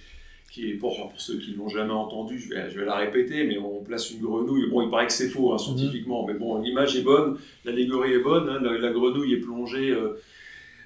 qui 0.50 0.70
est, 0.70 0.74
pour, 0.74 0.96
pour 0.96 1.20
ceux 1.20 1.38
qui 1.38 1.52
ne 1.52 1.56
l'ont 1.58 1.68
jamais 1.68 1.92
entendu, 1.92 2.38
je 2.38 2.48
vais, 2.48 2.70
je 2.70 2.78
vais, 2.78 2.86
la 2.86 2.96
répéter, 2.96 3.44
mais 3.44 3.58
on 3.58 3.82
place 3.82 4.10
une 4.10 4.20
grenouille. 4.20 4.68
Bon, 4.70 4.82
il 4.82 4.90
paraît 4.90 5.06
que 5.06 5.12
c'est 5.12 5.28
faux 5.28 5.52
hein, 5.52 5.58
scientifiquement, 5.58 6.24
mmh. 6.24 6.26
mais 6.26 6.38
bon, 6.38 6.60
l'image 6.60 6.96
est 6.96 7.02
bonne, 7.02 7.38
l'allégorie 7.64 8.12
est 8.12 8.22
bonne. 8.22 8.48
Hein, 8.48 8.58
la, 8.62 8.78
la, 8.78 8.90
grenouille 8.90 9.34
est 9.34 9.40
plongée. 9.40 9.90
Euh, 9.90 10.14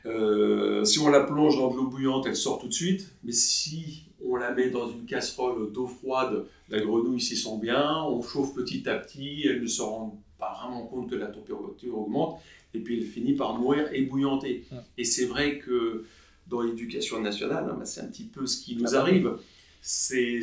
euh, 0.05 0.85
si 0.85 0.99
on 0.99 1.09
la 1.09 1.21
plonge 1.21 1.57
dans 1.57 1.71
de 1.71 1.77
l'eau 1.77 1.87
bouillante, 1.87 2.27
elle 2.27 2.37
sort 2.37 2.59
tout 2.59 2.67
de 2.67 2.73
suite. 2.73 3.13
Mais 3.23 3.33
si 3.33 4.05
on 4.25 4.37
la 4.37 4.53
met 4.53 4.71
dans 4.71 4.89
une 4.89 5.05
casserole 5.05 5.73
d'eau 5.73 5.87
froide, 5.87 6.45
la 6.69 6.81
grenouille 6.81 7.21
s'y 7.21 7.37
sent 7.37 7.59
bien. 7.61 8.03
On 8.05 8.21
chauffe 8.21 8.55
petit 8.55 8.89
à 8.89 8.97
petit, 8.97 9.47
elle 9.47 9.63
ne 9.63 9.67
se 9.67 9.83
rend 9.83 10.21
pas 10.39 10.59
vraiment 10.61 10.87
compte 10.87 11.09
que 11.09 11.15
la 11.15 11.27
température 11.27 11.97
augmente. 11.97 12.41
Et 12.75 12.81
puis 12.81 12.99
elle 12.99 13.07
finit 13.07 13.35
par 13.35 13.57
mourir 13.57 13.89
ébouillantée. 13.93 14.65
Mmh. 14.71 14.77
Et 14.99 15.05
c'est 15.05 15.27
vrai 15.27 15.59
que 15.59 16.05
dans 16.53 16.61
l'éducation 16.61 17.21
nationale, 17.21 17.65
hein, 17.69 17.85
c'est 17.85 18.03
un 18.03 18.07
petit 18.07 18.25
peu 18.25 18.47
ce 18.47 18.63
qui 18.63 18.77
nous 18.77 18.95
arrive. 18.95 19.33
C'est, 19.81 20.41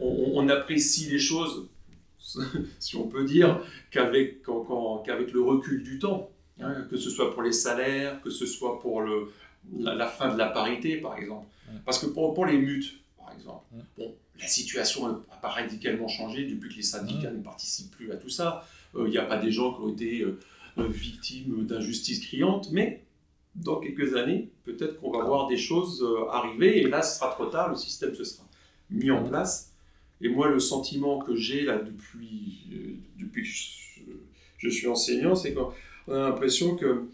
on, 0.00 0.32
on, 0.34 0.48
apprécie 0.48 1.08
les 1.10 1.18
choses, 1.18 1.68
si 2.80 2.96
on 2.96 3.06
peut 3.06 3.24
dire, 3.24 3.60
qu'avec, 3.90 4.42
qu'avec 5.04 5.32
le 5.32 5.40
recul 5.42 5.82
du 5.84 5.98
temps. 5.98 6.30
Hein, 6.60 6.86
que 6.88 6.96
ce 6.96 7.10
soit 7.10 7.34
pour 7.34 7.42
les 7.42 7.52
salaires, 7.52 8.20
que 8.22 8.30
ce 8.30 8.46
soit 8.46 8.78
pour 8.80 9.02
le, 9.02 9.32
la, 9.76 9.94
la 9.94 10.06
fin 10.06 10.32
de 10.32 10.38
la 10.38 10.46
parité, 10.46 10.96
par 10.98 11.18
exemple. 11.18 11.46
Parce 11.84 11.98
que 11.98 12.06
pour, 12.06 12.32
pour 12.32 12.46
les 12.46 12.58
mutes, 12.58 13.00
par 13.18 13.32
exemple, 13.34 13.64
bon, 13.98 14.14
la 14.40 14.46
situation 14.46 15.08
n'a 15.08 15.36
pas 15.42 15.48
radicalement 15.48 16.08
changé 16.08 16.46
depuis 16.46 16.70
que 16.70 16.76
les 16.76 16.82
syndicats 16.82 17.30
ne 17.30 17.42
participent 17.42 17.90
plus 17.90 18.12
à 18.12 18.16
tout 18.16 18.28
ça. 18.28 18.66
Il 18.94 19.00
euh, 19.00 19.08
n'y 19.08 19.18
a 19.18 19.24
pas 19.24 19.38
des 19.38 19.50
gens 19.50 19.74
qui 19.74 19.80
ont 19.80 19.88
été 19.88 20.20
euh, 20.20 20.38
victimes 20.78 21.66
d'injustices 21.66 22.20
criantes, 22.20 22.68
mais 22.70 23.03
dans 23.54 23.80
quelques 23.80 24.16
années, 24.16 24.50
peut-être 24.64 25.00
qu'on 25.00 25.10
va 25.10 25.20
ah. 25.22 25.26
voir 25.26 25.46
des 25.46 25.56
choses 25.56 26.02
euh, 26.02 26.28
arriver, 26.30 26.82
et 26.82 26.88
là, 26.88 27.02
ce 27.02 27.18
sera 27.18 27.30
trop 27.30 27.46
tard, 27.46 27.70
le 27.70 27.76
système 27.76 28.14
se 28.14 28.24
sera 28.24 28.44
mis 28.90 29.10
en 29.10 29.24
place. 29.24 29.72
Et 30.20 30.28
moi, 30.28 30.48
le 30.48 30.58
sentiment 30.58 31.18
que 31.18 31.34
j'ai 31.34 31.62
là 31.62 31.78
depuis, 31.78 32.66
euh, 32.72 32.94
depuis 33.18 33.42
que 33.42 33.48
je, 33.48 34.12
je 34.58 34.68
suis 34.68 34.88
enseignant, 34.88 35.34
c'est 35.34 35.54
qu'on 35.54 35.72
a 36.08 36.18
l'impression 36.18 36.76
que 36.76 37.04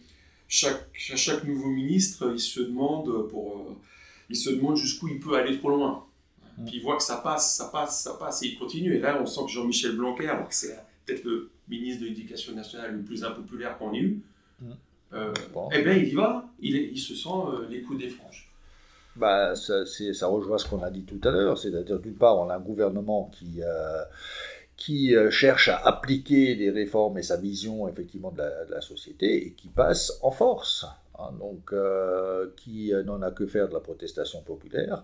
chaque, 0.48 0.88
chaque 0.94 1.44
nouveau 1.44 1.68
ministre, 1.68 2.32
il 2.32 2.40
se 2.40 2.60
demande 2.60 3.28
pour, 3.28 3.58
euh, 3.58 3.76
il 4.28 4.36
se 4.36 4.50
demande 4.50 4.76
jusqu'où 4.76 5.08
il 5.08 5.20
peut 5.20 5.34
aller 5.34 5.58
trop 5.58 5.70
loin. 5.70 6.06
Puis 6.66 6.76
il 6.76 6.82
voit 6.82 6.96
que 6.96 7.02
ça 7.02 7.16
passe, 7.16 7.56
ça 7.56 7.66
passe, 7.66 8.02
ça 8.02 8.14
passe, 8.14 8.42
et 8.42 8.48
il 8.48 8.58
continue. 8.58 8.94
Et 8.94 8.98
là, 8.98 9.18
on 9.20 9.26
sent 9.26 9.42
que 9.46 9.50
Jean-Michel 9.50 9.96
Blanquer, 9.96 10.28
alors 10.28 10.48
que 10.48 10.54
c'est 10.54 10.76
peut-être 11.06 11.24
le 11.24 11.50
ministre 11.68 12.02
de 12.02 12.08
l'Éducation 12.08 12.54
nationale 12.54 12.96
le 12.96 13.02
plus 13.02 13.24
impopulaire 13.24 13.78
qu'on 13.78 13.94
ait 13.94 14.00
eu, 14.00 14.20
euh, 14.62 14.72
bon. 15.52 15.68
eh 15.72 15.82
bien, 15.82 15.94
il 15.94 16.08
y 16.08 16.14
va, 16.14 16.48
il, 16.60 16.76
est, 16.76 16.90
il 16.92 16.98
se 16.98 17.14
sent 17.14 17.28
euh, 17.28 17.66
les 17.68 17.82
coups 17.82 18.00
des 18.00 18.08
franges. 18.08 18.50
Bah, 19.16 19.54
ça, 19.56 19.84
ça, 19.86 20.26
rejoint 20.28 20.58
ce 20.58 20.68
qu'on 20.68 20.82
a 20.82 20.90
dit 20.90 21.02
tout 21.02 21.20
à 21.28 21.30
l'heure, 21.32 21.58
c'est-à-dire 21.58 21.98
d'une 21.98 22.14
part, 22.14 22.38
on 22.38 22.48
a 22.48 22.56
un 22.56 22.60
gouvernement 22.60 23.30
qui, 23.34 23.60
euh, 23.62 24.02
qui 24.76 25.16
euh, 25.16 25.30
cherche 25.30 25.68
à 25.68 25.76
appliquer 25.78 26.54
les 26.54 26.70
réformes 26.70 27.18
et 27.18 27.22
sa 27.22 27.36
vision 27.36 27.88
effectivement 27.88 28.30
de 28.30 28.38
la, 28.38 28.64
de 28.64 28.70
la 28.70 28.80
société 28.80 29.46
et 29.46 29.52
qui 29.52 29.68
passe 29.68 30.18
en 30.22 30.30
force, 30.30 30.86
hein, 31.18 31.32
donc 31.40 31.72
euh, 31.72 32.50
qui 32.56 32.92
n'en 33.04 33.20
a 33.22 33.32
que 33.32 33.46
faire 33.46 33.68
de 33.68 33.74
la 33.74 33.80
protestation 33.80 34.42
populaire, 34.42 35.02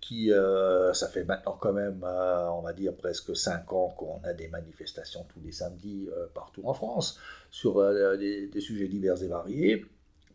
qui, 0.00 0.32
euh, 0.32 0.92
ça 0.94 1.08
fait 1.08 1.24
maintenant 1.24 1.56
quand 1.60 1.72
même, 1.72 2.02
euh, 2.04 2.48
on 2.50 2.62
va 2.62 2.72
dire, 2.72 2.94
presque 2.94 3.36
cinq 3.36 3.72
ans 3.72 3.94
qu'on 3.96 4.20
a 4.24 4.32
des 4.32 4.48
manifestations 4.48 5.26
tous 5.32 5.40
les 5.44 5.52
samedis 5.52 6.08
euh, 6.16 6.26
partout 6.34 6.62
en 6.64 6.74
France 6.74 7.18
sur 7.50 7.82
des, 8.18 8.50
sujets 8.60 8.88
divers 8.88 9.22
et 9.22 9.28
variés, 9.28 9.84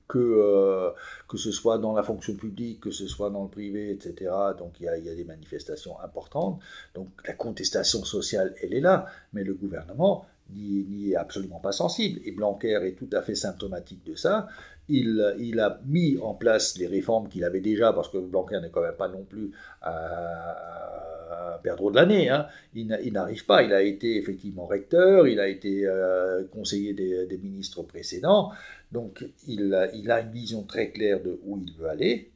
que, 0.08 0.94
que 1.30 1.38
ce 1.38 1.52
soit 1.52 1.78
dans 1.78 1.94
la 1.94 2.04
fonction 2.04 2.36
publique, 2.36 2.82
que 2.82 2.92
ce 2.92 3.08
soit 3.08 3.30
dans 3.30 3.44
le 3.44 3.50
privé, 3.50 3.92
etc. 3.92 4.32
Donc 4.58 4.80
il 4.80 4.84
y 4.84 4.88
a, 4.88 4.98
il 4.98 5.06
y 5.06 5.10
a 5.10 5.16
des 5.16 5.24
manifestations 5.24 6.00
importantes. 6.02 6.60
Donc 6.94 7.10
la 7.26 7.34
contestation 7.34 8.04
sociale, 8.04 8.54
elle 8.62 8.74
est 8.74 8.82
là, 8.82 9.06
mais 9.32 9.44
le 9.44 9.54
gouvernement 9.54 10.26
n'y 10.52 11.12
est 11.12 11.16
absolument 11.16 11.60
pas 11.60 11.72
sensible. 11.72 12.20
Et 12.26 12.32
Blanquer 12.32 12.80
est 12.84 12.98
tout 12.98 13.10
à 13.12 13.22
fait 13.22 13.36
symptomatique 13.36 14.06
de 14.06 14.16
ça 14.16 14.48
il, 14.90 15.60
a 15.60 15.80
mis 15.86 16.18
en 16.20 16.34
place 16.34 16.78
les 16.78 16.88
réformes 16.88 17.30
qu'il 17.30 17.44
avait 17.44 17.62
déjà, 17.62 17.94
parce 17.94 18.10
que 18.10 18.18
Blanquer 18.18 18.60
n'est 18.62 18.70
quand 18.70 18.82
même 18.82 18.96
pas 18.96 19.08
non 19.08 19.24
plus 19.24 19.52
à, 19.82 21.54
à 21.54 21.60
perdre 21.64 21.92
de 21.92 21.96
l'année. 21.96 22.30
Hein. 22.30 22.48
Il 22.74 22.88
n'arrive 22.88 23.46
pas. 23.46 23.64
Il 23.64 23.74
a 23.74 23.82
été 23.82 24.18
effectivement 24.18 24.66
recteur, 24.66 25.28
il 25.28 25.40
a 25.40 25.48
été 25.48 25.86
euh, 25.86 26.44
conseiller 26.52 26.94
des, 26.94 27.40
ministres 27.42 27.84
précédents. 27.84 28.52
Donc 28.92 29.26
il, 29.48 29.74
a 29.74 30.20
une 30.20 30.32
vision 30.32 30.64
très 30.64 30.92
claire 30.92 31.22
de 31.22 31.40
où 31.46 31.58
il 31.58 31.74
veut 31.74 31.90
aller. 31.90 32.32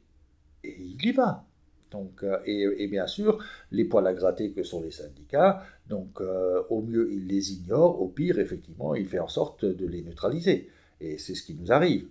et 0.64 0.76
il 0.78 1.04
y 1.04 1.12
va. 1.12 1.44
Donc, 1.90 2.22
euh, 2.22 2.38
et, 2.44 2.86
bien 2.86 3.06
sûr, 3.06 3.38
les 3.72 3.84
poils 3.84 4.06
à 4.06 4.12
gratter 4.12 4.50
que 4.50 4.62
sont 4.62 4.82
les 4.82 4.90
syndicats, 4.90 5.62
donc 5.88 6.20
euh, 6.20 6.62
au 6.68 6.82
mieux 6.82 7.10
il 7.12 7.26
les 7.26 7.52
ignore, 7.52 8.00
au 8.00 8.08
pire, 8.08 8.38
effectivement, 8.38 8.94
il 8.94 9.06
fait 9.06 9.18
en 9.18 9.28
sorte 9.28 9.64
de 9.64 9.86
les 9.86 10.02
neutraliser. 10.02 10.70
Et 11.00 11.18
c'est 11.18 11.34
ce 11.34 11.42
qui 11.42 11.54
nous 11.54 11.72
arrive. 11.72 12.06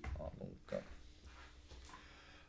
Euh. 0.74 0.75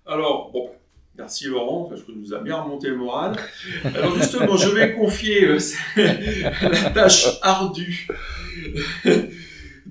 Alors, 0.06 0.50
bon, 0.52 0.70
merci 1.16 1.48
Laurent, 1.48 1.84
parce 1.84 2.02
que 2.02 2.12
nous 2.12 2.32
a 2.32 2.38
bien 2.38 2.62
remonté 2.62 2.88
le 2.88 2.96
moral. 2.96 3.36
Alors 3.84 4.16
justement, 4.16 4.56
je 4.56 4.70
vais 4.70 4.94
confier 4.94 5.58
la 5.96 6.90
tâche 6.90 7.38
ardue 7.42 8.08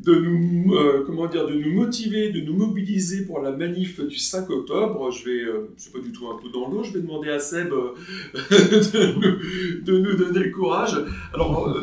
de 0.07 0.15
nous, 0.15 0.73
euh, 0.73 1.03
comment 1.05 1.27
dire, 1.27 1.45
de 1.45 1.53
nous 1.53 1.73
motiver, 1.73 2.31
de 2.31 2.39
nous 2.39 2.55
mobiliser 2.55 3.25
pour 3.25 3.41
la 3.41 3.51
manif 3.51 3.99
du 3.99 4.17
5 4.17 4.49
octobre. 4.49 5.11
Je 5.11 5.25
vais, 5.25 5.43
euh, 5.43 5.69
suis 5.77 5.91
pas 5.91 5.99
du 5.99 6.13
tout 6.13 6.29
un 6.29 6.37
coup 6.37 6.47
dans 6.49 6.69
l'eau, 6.69 6.81
je 6.83 6.93
vais 6.93 7.01
demander 7.01 7.29
à 7.29 7.39
Seb 7.39 7.73
euh, 7.73 7.93
de, 8.33 9.97
nous, 9.97 10.15
donner 10.15 10.39
le 10.39 10.51
courage. 10.51 10.97
Alors, 11.33 11.77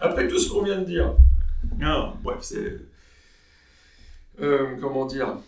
après 0.00 0.26
tout 0.26 0.38
ce 0.38 0.50
qu'on 0.50 0.64
vient 0.64 0.80
de 0.80 0.84
dire, 0.84 1.14
ah, 1.82 2.14
bref, 2.24 2.38
c'est, 2.40 2.80
comment 4.80 5.06
dire, 5.06 5.38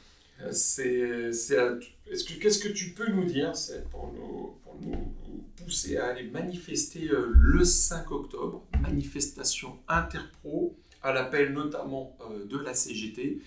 c'est, 0.52 1.31
est-ce 1.31 2.25
que, 2.25 2.41
qu'est-ce 2.41 2.61
que 2.61 2.73
tu 2.73 2.91
peux 2.91 3.11
nous 3.11 3.25
dire, 3.25 3.52
pour 3.91 4.12
nous 4.14 5.12
pousser 5.57 5.97
à 5.97 6.07
aller 6.07 6.29
manifester 6.31 7.11
le 7.11 7.64
5 7.64 8.12
octobre, 8.12 8.64
manifestation 8.81 9.76
interpro 9.88 10.76
à 11.02 11.12
l'appel 11.12 11.52
notamment 11.52 12.16
euh, 12.30 12.44
de 12.47 12.59
la 12.59 12.75
CGT. 12.75 13.40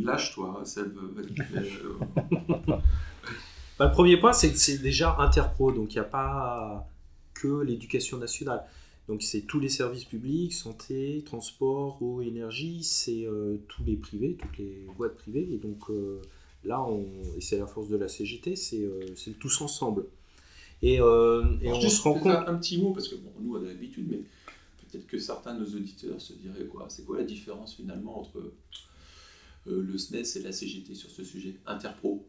Lâche-toi, 0.00 0.62
ça 0.64 0.82
va 0.82 0.88
bah, 3.78 3.86
le 3.86 3.90
premier 3.92 4.16
point, 4.16 4.32
c'est 4.32 4.50
que 4.50 4.58
c'est 4.58 4.78
déjà 4.78 5.16
interpro, 5.18 5.70
donc 5.70 5.92
il 5.94 5.98
n'y 5.98 6.00
a 6.00 6.08
pas 6.08 6.88
que 7.32 7.62
l'éducation 7.62 8.18
nationale. 8.18 8.64
Donc 9.06 9.22
c'est 9.22 9.42
tous 9.42 9.60
les 9.60 9.68
services 9.68 10.04
publics, 10.04 10.52
santé, 10.52 11.22
transport, 11.24 12.02
eau, 12.02 12.22
énergie, 12.22 12.82
c'est 12.82 13.24
euh, 13.24 13.58
tous 13.68 13.84
les 13.84 13.96
privés, 13.96 14.36
toutes 14.40 14.58
les 14.58 14.86
boîtes 14.96 15.16
privées. 15.16 15.46
Et 15.52 15.58
donc 15.58 15.90
euh, 15.90 16.20
là, 16.64 16.82
on, 16.82 17.04
et 17.36 17.40
c'est 17.40 17.58
la 17.58 17.66
force 17.66 17.88
de 17.88 17.96
la 17.96 18.08
CGT, 18.08 18.56
c'est 18.56 19.38
tous 19.38 19.60
ensemble. 19.60 20.06
Et, 20.82 20.94
et 20.94 21.00
on 21.00 21.80
se 21.80 22.02
rend 22.02 22.14
compte... 22.14 22.32
Un, 22.32 22.46
un, 22.48 22.54
petit 22.56 22.78
mot, 22.78 22.92
parce 22.92 23.08
que 23.08 23.14
bon, 23.14 23.30
nous 23.40 23.56
on 23.56 23.64
a 23.64 23.68
l'habitude, 23.68 24.06
mais 24.10 24.20
peut-être 24.94 25.06
que 25.06 25.18
certains 25.18 25.54
de 25.54 25.60
nos 25.60 25.76
auditeurs 25.76 26.20
se 26.20 26.32
diraient 26.34 26.66
quoi 26.66 26.86
C'est 26.88 27.04
quoi 27.04 27.18
la 27.18 27.24
différence 27.24 27.74
finalement 27.74 28.20
entre 28.20 28.52
euh, 29.66 29.82
le 29.82 29.98
SNES 29.98 30.36
et 30.36 30.42
la 30.42 30.52
CGT 30.52 30.94
sur 30.94 31.10
ce 31.10 31.24
sujet 31.24 31.56
Interpro? 31.66 32.26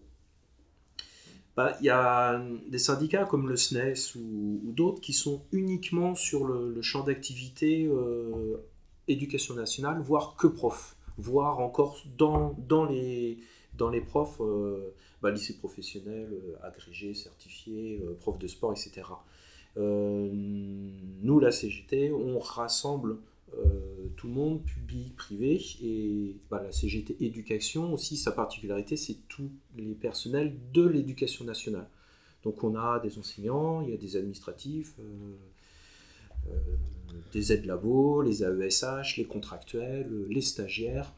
Bah, 1.55 1.77
il 1.79 1.85
y 1.85 1.89
a 1.89 2.43
des 2.67 2.79
syndicats 2.79 3.25
comme 3.25 3.47
le 3.47 3.55
SNES 3.55 4.17
ou, 4.17 4.59
d'autres 4.73 4.99
qui 4.99 5.13
sont 5.13 5.43
uniquement 5.51 6.15
sur 6.15 6.45
le, 6.45 6.81
champ 6.81 7.03
d'activité 7.03 7.85
euh, 7.85 8.57
éducation 9.07 9.53
nationale, 9.53 10.01
voire 10.01 10.35
que 10.35 10.47
prof, 10.47 10.97
voire 11.17 11.59
encore 11.59 12.01
dans, 12.17 12.57
dans, 12.67 12.85
les, 12.85 13.37
dans 13.75 13.89
les 13.89 14.01
profs, 14.01 14.41
euh, 14.41 14.93
bah, 15.21 15.31
lycée 15.31 15.57
professionnel, 15.57 16.27
agrégé, 16.61 17.13
certifié, 17.13 18.01
prof 18.19 18.37
de 18.37 18.47
sport, 18.47 18.73
etc. 18.73 19.03
Euh, 19.77 20.29
nous, 20.31 21.39
la 21.39 21.51
CGT, 21.51 22.11
on 22.11 22.39
rassemble 22.39 23.17
euh, 23.57 24.09
tout 24.15 24.27
le 24.27 24.33
monde, 24.33 24.63
public, 24.63 25.15
privé, 25.15 25.61
et 25.81 26.35
bah, 26.49 26.61
la 26.63 26.71
CGT 26.71 27.17
éducation 27.19 27.93
aussi, 27.93 28.17
sa 28.17 28.31
particularité, 28.31 28.95
c'est 28.97 29.17
tous 29.27 29.49
les 29.75 29.93
personnels 29.93 30.55
de 30.73 30.85
l'éducation 30.85 31.45
nationale. 31.45 31.87
Donc 32.43 32.63
on 32.63 32.75
a 32.75 32.99
des 32.99 33.17
enseignants, 33.17 33.81
il 33.81 33.89
y 33.89 33.93
a 33.93 33.97
des 33.97 34.17
administratifs, 34.17 34.93
euh, 34.99 36.53
des 37.33 37.51
aides 37.53 37.65
labo, 37.65 38.21
les 38.21 38.43
AESH, 38.43 39.17
les 39.17 39.25
contractuels, 39.25 40.27
les 40.29 40.41
stagiaires, 40.41 41.11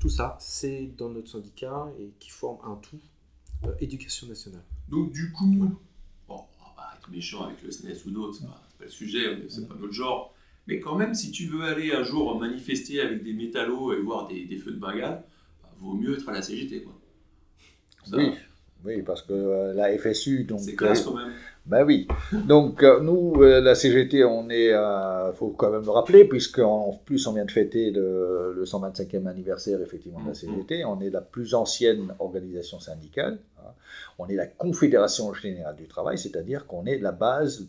tout 0.00 0.08
ça, 0.08 0.36
c'est 0.40 0.90
dans 0.98 1.08
notre 1.08 1.28
syndicat 1.28 1.86
et 2.00 2.10
qui 2.18 2.30
forme 2.30 2.58
un 2.64 2.74
tout, 2.76 2.98
éducation 3.80 4.26
nationale. 4.26 4.64
Donc 4.88 5.12
du 5.12 5.30
coup, 5.30 5.70
méchant 7.10 7.44
avec 7.46 7.62
le 7.62 7.70
SNES 7.70 8.06
ou 8.06 8.10
d'autres, 8.10 8.34
c'est 8.34 8.46
pas, 8.46 8.62
pas, 8.78 8.84
le 8.84 8.90
sujet, 8.90 9.38
c'est 9.48 9.68
pas 9.68 9.74
notre 9.74 9.92
genre. 9.92 10.34
Mais 10.66 10.78
quand 10.78 10.96
même, 10.96 11.14
si 11.14 11.30
tu 11.30 11.46
veux 11.46 11.62
aller 11.62 11.92
un 11.92 12.04
jour 12.04 12.38
manifester 12.38 13.00
avec 13.00 13.24
des 13.24 13.32
métallos 13.32 13.92
et 13.92 14.00
voir 14.00 14.28
des, 14.28 14.56
feux 14.56 14.72
de 14.72 14.78
bah, 14.78 14.94
vaut 15.80 15.94
mieux 15.94 16.16
être 16.16 16.28
à 16.28 16.32
la 16.32 16.42
CGT. 16.42 16.82
Quoi. 16.82 16.94
oui. 18.12 18.32
oui, 18.84 19.02
parce 19.02 19.22
que 19.22 19.32
euh, 19.32 19.74
la 19.74 19.96
FSU, 19.98 20.44
donc. 20.44 20.60
C'est 20.60 20.76
classe 20.76 21.02
quand 21.02 21.16
même. 21.16 21.32
Ben 21.64 21.84
oui. 21.84 22.08
Donc, 22.32 22.82
euh, 22.82 23.00
nous, 23.00 23.34
euh, 23.40 23.60
la 23.60 23.76
CGT, 23.76 24.24
on 24.24 24.50
est, 24.50 24.70
il 24.70 25.32
faut 25.34 25.50
quand 25.50 25.70
même 25.70 25.84
le 25.84 25.90
rappeler, 25.90 26.24
puisqu'en 26.24 27.00
plus, 27.04 27.26
on 27.26 27.34
vient 27.34 27.44
de 27.44 27.50
fêter 27.50 27.90
le, 27.90 28.52
le 28.54 28.64
125e 28.64 29.26
anniversaire, 29.26 29.80
effectivement, 29.80 30.20
de 30.20 30.26
la 30.26 30.32
mm-hmm. 30.32 30.56
CGT. 30.56 30.84
On 30.84 31.00
est 31.00 31.10
la 31.10 31.20
plus 31.20 31.54
ancienne 31.54 32.14
organisation 32.18 32.80
syndicale. 32.80 33.38
Hein. 33.58 33.70
On 34.18 34.26
est 34.26 34.34
la 34.34 34.46
Confédération 34.46 35.32
Générale 35.34 35.76
du 35.76 35.86
Travail, 35.86 36.18
c'est-à-dire 36.18 36.66
qu'on 36.66 36.84
est 36.84 36.98
la 36.98 37.12
base, 37.12 37.66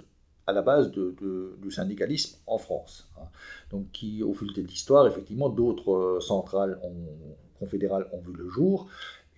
à 0.47 0.53
la 0.53 0.63
base 0.63 0.91
de, 0.91 1.15
du 1.62 1.71
syndicalisme 1.71 2.39
en 2.47 2.58
France. 2.58 3.12
Hein. 3.17 3.27
Donc, 3.69 3.91
qui, 3.91 4.23
au 4.23 4.34
fil 4.34 4.51
de 4.53 4.62
l'histoire, 4.63 5.06
effectivement, 5.06 5.49
d'autres 5.49 6.17
centrales 6.19 6.79
confédérales 7.60 8.08
ont 8.12 8.21
vu 8.21 8.34
le 8.36 8.49
jour. 8.49 8.88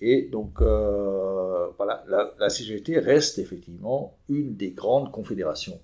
Et 0.01 0.23
donc, 0.23 0.61
euh, 0.61 1.67
voilà, 1.77 2.03
la, 2.07 2.49
CGT 2.49 2.99
reste 2.99 3.39
effectivement 3.39 4.17
une 4.29 4.55
des 4.55 4.71
grandes 4.71 5.11
confédérations 5.11 5.79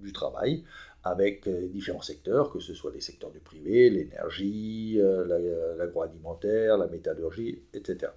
du 0.00 0.12
travail, 0.12 0.64
avec 1.04 1.46
euh, 1.46 1.68
différents 1.68 2.02
secteurs, 2.02 2.50
que 2.50 2.60
ce 2.60 2.74
soit 2.74 2.92
les 2.92 3.00
secteurs 3.00 3.30
du 3.30 3.38
privé, 3.38 3.90
l'énergie, 3.90 4.96
euh, 4.98 5.76
l'agroalimentaire, 5.78 6.76
la 6.76 6.86
métallurgie, 6.88 7.60
etc. 7.72 8.10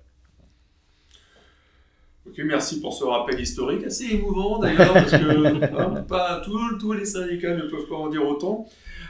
Ok, 2.27 2.41
merci 2.43 2.81
pour 2.81 2.91
ce 2.91 3.03
rappel 3.03 3.39
historique, 3.39 3.83
assez 3.83 4.15
émouvant 4.15 4.57
d'ailleurs, 4.57 4.93
parce 4.93 5.11
que 5.11 5.63
hein, 5.79 6.03
pas 6.07 6.41
tous 6.43 6.93
les 6.93 7.05
syndicats 7.05 7.55
ne 7.55 7.69
peuvent 7.69 7.87
pas 7.87 7.95
en 7.95 8.09
dire 8.09 8.27
autant. 8.27 8.65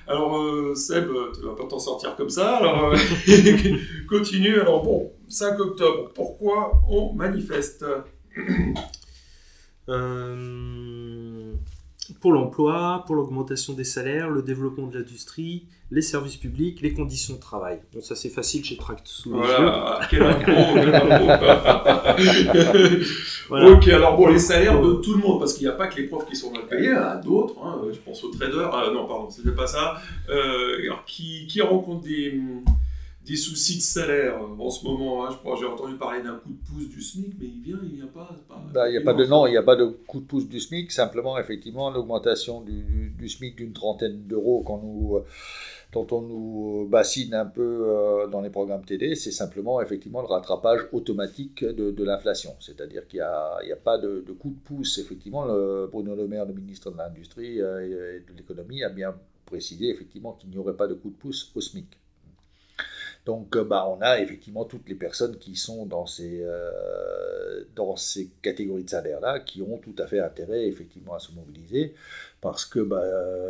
Alors, 0.07 0.37
euh, 0.37 0.75
Seb, 0.75 1.07
tu 1.33 1.45
vas 1.45 1.55
pas 1.55 1.65
t'en 1.65 1.79
sortir 1.79 2.15
comme 2.15 2.29
ça. 2.29 2.57
Alors, 2.57 2.93
euh, 2.93 2.97
continue. 4.09 4.59
Alors, 4.59 4.83
bon, 4.83 5.11
5 5.27 5.59
octobre, 5.59 6.11
pourquoi 6.13 6.81
on 6.89 7.13
manifeste? 7.13 7.85
Euh, 9.87 11.53
Pour 12.21 12.33
l'emploi, 12.33 13.03
pour 13.05 13.15
l'augmentation 13.15 13.73
des 13.73 13.83
salaires, 13.83 14.29
le 14.31 14.41
développement 14.41 14.87
de 14.87 14.97
l'industrie, 14.97 15.67
les 15.91 16.01
services 16.01 16.37
publics, 16.37 16.81
les 16.81 16.91
conditions 16.93 17.35
de 17.35 17.39
travail. 17.39 17.79
Bon, 17.93 18.01
ça 18.01 18.15
c'est 18.15 18.29
facile 18.29 18.65
chez 18.65 18.77
Tract 18.77 19.07
sous 19.07 19.29
voilà, 19.29 19.99
quel 20.09 20.23
Ok, 23.51 23.87
alors 23.89 24.17
bon, 24.17 24.27
les 24.27 24.39
salaires 24.39 24.81
de 24.81 24.93
tout 24.95 25.13
le 25.13 25.19
monde, 25.19 25.39
parce 25.39 25.53
qu'il 25.53 25.67
n'y 25.67 25.73
a 25.73 25.75
pas 25.75 25.85
que 25.87 25.97
les 26.01 26.07
profs 26.07 26.25
qui 26.27 26.35
sont 26.35 26.51
mal 26.51 26.65
payés, 26.67 26.89
il 26.89 26.93
y 26.93 26.97
en 26.97 27.03
a 27.03 27.15
d'autres, 27.17 27.55
hein, 27.63 27.79
je 27.93 27.99
pense 27.99 28.23
aux 28.23 28.29
traders, 28.29 28.71
ah, 28.73 28.89
non 28.91 29.05
pardon, 29.07 29.29
c'était 29.29 29.55
pas 29.55 29.67
ça, 29.67 29.95
euh, 30.29 30.81
alors, 30.83 31.05
qui, 31.05 31.45
qui 31.47 31.61
rencontrent 31.61 32.01
des, 32.01 32.39
des 33.25 33.35
soucis 33.35 33.77
de 33.77 33.81
salaire 33.81 34.39
en 34.41 34.69
ce 34.69 34.85
moment. 34.85 35.25
Hein. 35.25 35.37
J'ai 35.59 35.65
entendu 35.65 35.95
parler 35.95 36.21
d'un 36.21 36.35
coup 36.35 36.49
de 36.49 36.65
pouce 36.67 36.89
du 36.89 37.01
SMIC, 37.01 37.33
mais 37.39 37.47
il 37.47 37.61
vient, 37.61 37.79
il 37.83 37.95
vient 37.95 38.07
pas. 38.07 38.29
Bah, 38.73 38.87
il 38.89 38.91
n'y 38.91 38.97
a 38.97 39.01
pas 39.01 39.13
de 39.13 39.25
non, 39.25 39.47
il 39.47 39.51
n'y 39.51 39.57
a 39.57 39.63
pas 39.63 39.75
de 39.75 39.85
coup 39.85 40.19
de 40.19 40.25
pouce 40.25 40.47
du 40.47 40.59
SMIC. 40.59 40.91
Simplement, 40.91 41.37
effectivement, 41.37 41.89
l'augmentation 41.89 42.61
du, 42.61 43.13
du, 43.17 43.29
SMIC 43.29 43.55
d'une 43.55 43.73
trentaine 43.73 44.27
d'euros 44.27 44.63
quand 44.65 44.81
nous 44.81 45.21
dont 45.95 46.07
on 46.11 46.21
nous 46.21 46.87
bassine 46.89 47.33
un 47.33 47.45
peu 47.45 47.85
euh, 47.87 48.27
dans 48.27 48.41
les 48.41 48.49
programmes 48.49 48.83
TD, 48.83 49.15
c'est 49.15 49.31
simplement 49.31 49.81
effectivement 49.81 50.21
le 50.21 50.27
rattrapage 50.27 50.81
automatique 50.91 51.63
de, 51.63 52.03
l'inflation. 52.03 52.53
C'est-à-dire 52.59 53.07
qu'il 53.07 53.19
n'y 53.19 53.71
a, 53.71 53.77
pas 53.81 53.97
de, 53.97 54.19
coup 54.37 54.49
de 54.49 54.59
pouce. 54.59 54.97
Effectivement, 54.97 55.45
le, 55.45 55.87
Bruno 55.89 56.13
Le 56.15 56.27
Maire, 56.27 56.45
le 56.45 56.53
ministre 56.53 56.91
de 56.91 56.97
l'Industrie 56.97 57.61
euh, 57.61 58.17
et 58.17 58.19
de 58.19 58.37
l'Économie, 58.37 58.83
a 58.83 58.89
bien 58.89 59.15
précisé 59.45 59.89
effectivement 59.89 60.33
qu'il 60.33 60.49
n'y 60.49 60.57
aurait 60.57 60.75
pas 60.75 60.87
de 60.87 60.95
coup 60.95 61.09
de 61.09 61.15
pouce 61.15 61.51
au 61.55 61.61
SMIC. 61.61 61.87
Donc, 63.25 63.55
euh, 63.55 63.63
bah, 63.63 63.87
on 63.89 64.01
a 64.01 64.19
effectivement 64.19 64.65
toutes 64.65 64.87
les 64.87 64.95
personnes 64.95 65.37
qui 65.37 65.55
sont 65.55 65.85
dans 65.85 66.05
ces, 66.05 66.45
dans 67.75 67.95
ces 67.95 68.29
catégories 68.41 68.83
de 68.83 68.89
salaires-là, 68.89 69.39
qui 69.39 69.61
ont 69.61 69.77
tout 69.77 69.95
à 69.97 70.07
fait 70.07 70.19
intérêt 70.19 70.67
effectivement 70.67 71.15
à 71.15 71.19
se 71.19 71.31
mobiliser 71.31 71.93
parce 72.41 72.65
que 72.65 72.79
bah, 72.79 73.01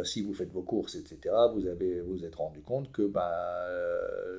si 0.04 0.22
vous 0.22 0.34
faites 0.34 0.52
vos 0.54 0.62
courses, 0.62 0.96
etc., 0.96 1.36
vous 1.54 1.68
avez 1.68 2.00
vous 2.02 2.24
êtes 2.24 2.36
rendu 2.36 2.62
compte 2.62 2.92
que 2.92 3.02
bah, 3.02 3.68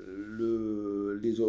le, 0.06 1.20
les, 1.22 1.40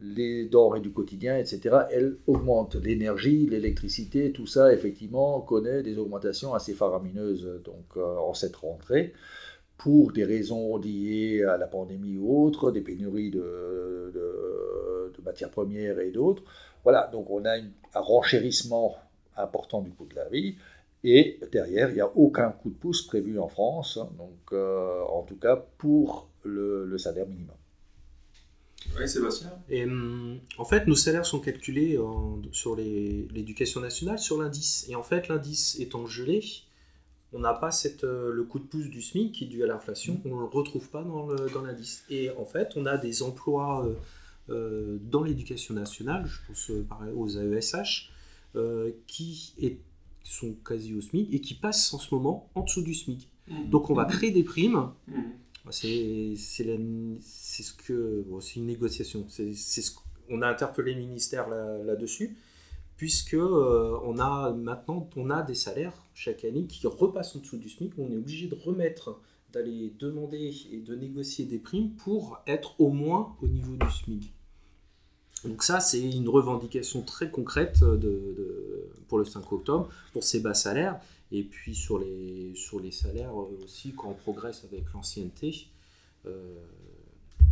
les 0.00 0.44
denrées 0.46 0.80
du 0.80 0.92
quotidien, 0.92 1.38
etc., 1.38 1.76
elles 1.90 2.16
augmentent. 2.26 2.76
L'énergie, 2.76 3.46
l'électricité, 3.46 4.32
tout 4.32 4.46
ça, 4.46 4.72
effectivement, 4.72 5.40
connaît 5.40 5.82
des 5.82 5.98
augmentations 5.98 6.54
assez 6.54 6.74
faramineuses 6.74 7.62
donc, 7.64 7.84
euh, 7.96 8.16
en 8.18 8.34
cette 8.34 8.56
rentrée 8.56 9.14
pour 9.78 10.12
des 10.12 10.24
raisons 10.24 10.76
liées 10.76 11.44
à 11.44 11.56
la 11.56 11.66
pandémie 11.66 12.16
ou 12.16 12.44
autres, 12.44 12.70
des 12.70 12.80
pénuries 12.80 13.30
de, 13.30 14.10
de, 14.14 15.12
de 15.16 15.22
matières 15.24 15.50
premières 15.50 16.00
et 16.00 16.10
d'autres. 16.10 16.42
voilà, 16.82 17.08
donc 17.12 17.30
on 17.30 17.44
a 17.44 17.56
un 17.56 18.00
renchérissement 18.00 18.96
important 19.36 19.82
du 19.82 19.90
coût 19.90 20.06
de 20.06 20.14
la 20.14 20.28
vie. 20.28 20.56
Et 21.04 21.38
derrière, 21.52 21.90
il 21.90 21.94
n'y 21.94 22.00
a 22.00 22.10
aucun 22.16 22.50
coup 22.50 22.70
de 22.70 22.74
pouce 22.74 23.06
prévu 23.06 23.38
en 23.38 23.48
France, 23.48 23.98
hein, 24.00 24.08
donc 24.18 24.52
euh, 24.52 25.02
en 25.04 25.22
tout 25.22 25.36
cas 25.36 25.56
pour 25.78 26.28
le, 26.42 26.96
salaire 26.98 27.26
minimum. 27.26 27.54
Oui, 28.98 29.08
Sébastien. 29.08 29.52
Et, 29.68 29.84
hum, 29.84 30.38
en 30.58 30.64
fait, 30.64 30.86
nos 30.86 30.94
salaires 30.94 31.26
sont 31.26 31.40
calculés 31.40 31.98
sur 32.52 32.76
l'éducation 32.76 33.80
nationale 33.80 34.18
sur 34.18 34.40
l'indice. 34.40 34.86
Et 34.88 34.94
en 34.94 35.02
fait, 35.02 35.28
l'indice 35.28 35.78
étant 35.80 36.06
gelé, 36.06 36.40
on 37.36 37.40
n'a 37.40 37.52
pas 37.52 37.70
cette, 37.70 38.04
euh, 38.04 38.32
le 38.32 38.44
coup 38.44 38.58
de 38.58 38.64
pouce 38.64 38.88
du 38.88 39.02
SMIC 39.02 39.32
qui 39.32 39.44
est 39.44 39.46
dû 39.46 39.62
à 39.62 39.66
l'inflation, 39.66 40.14
mmh. 40.14 40.32
on 40.32 40.36
ne 40.36 40.40
le 40.40 40.46
retrouve 40.46 40.88
pas 40.88 41.02
dans 41.02 41.62
l'indice. 41.62 42.04
et 42.08 42.30
en 42.30 42.44
fait, 42.44 42.72
on 42.76 42.86
a 42.86 42.96
des 42.96 43.22
emplois 43.22 43.86
euh, 44.48 44.98
dans 45.02 45.22
l'éducation 45.22 45.74
nationale, 45.74 46.26
je 46.26 46.38
pense 46.46 46.70
aux 47.14 47.28
AESH, 47.28 48.10
qui 49.06 49.52
est 49.60 49.78
sont 50.24 50.54
quasi 50.64 50.92
au 50.92 51.00
SMIC 51.00 51.32
et 51.32 51.40
qui 51.40 51.54
passent 51.54 51.94
en 51.94 52.00
ce 52.00 52.12
moment 52.12 52.50
en 52.56 52.62
dessous 52.62 52.82
du 52.82 52.94
SMIC. 52.94 53.28
Mmh. 53.46 53.68
Donc 53.68 53.90
on 53.90 53.94
va 53.94 54.06
créer 54.06 54.32
des 54.32 54.42
primes. 54.42 54.90
Mmh. 55.06 55.20
C'est 55.70 56.34
ce 56.36 57.72
que 57.72 58.24
c'est 58.40 58.56
une 58.56 58.66
négociation. 58.66 59.24
C'est 59.28 59.52
ce 59.54 59.92
on 60.28 60.42
a 60.42 60.48
interpellé 60.48 60.94
le 60.94 61.00
ministère 61.00 61.48
là-dessus, 61.48 62.36
puisque 62.96 63.34
euh, 63.34 63.98
on 64.04 64.18
a 64.18 64.52
maintenant 64.52 65.08
on 65.16 65.30
a 65.30 65.42
des 65.42 65.54
salaires 65.54 65.92
chaque 66.14 66.44
année 66.44 66.66
qui 66.66 66.86
repassent 66.86 67.36
en 67.36 67.40
dessous 67.40 67.58
du 67.58 67.68
SMIC. 67.68 67.92
On 67.98 68.10
est 68.10 68.16
obligé 68.16 68.46
de 68.46 68.54
remettre, 68.54 69.20
d'aller 69.52 69.92
demander 69.98 70.54
et 70.72 70.80
de 70.80 70.94
négocier 70.94 71.44
des 71.44 71.58
primes 71.58 71.90
pour 71.90 72.40
être 72.46 72.80
au 72.80 72.90
moins 72.90 73.36
au 73.42 73.46
niveau 73.46 73.76
du 73.76 73.90
SMIC. 73.90 74.32
Donc 75.44 75.62
ça, 75.62 75.80
c'est 75.80 76.00
une 76.00 76.28
revendication 76.28 77.02
très 77.02 77.30
concrète 77.30 77.80
de, 77.80 78.88
pour 79.08 79.18
le 79.18 79.24
5 79.24 79.52
octobre, 79.52 79.88
pour 80.12 80.24
ces 80.24 80.40
bas 80.40 80.54
salaires. 80.54 80.98
Et 81.32 81.42
puis 81.42 81.74
sur 81.74 81.98
les, 81.98 82.52
sur 82.54 82.80
les 82.80 82.92
salaires 82.92 83.34
aussi, 83.34 83.92
quand 83.92 84.08
on 84.08 84.14
progresse 84.14 84.64
avec 84.64 84.84
l'ancienneté. 84.94 85.66
Euh, 86.24 86.54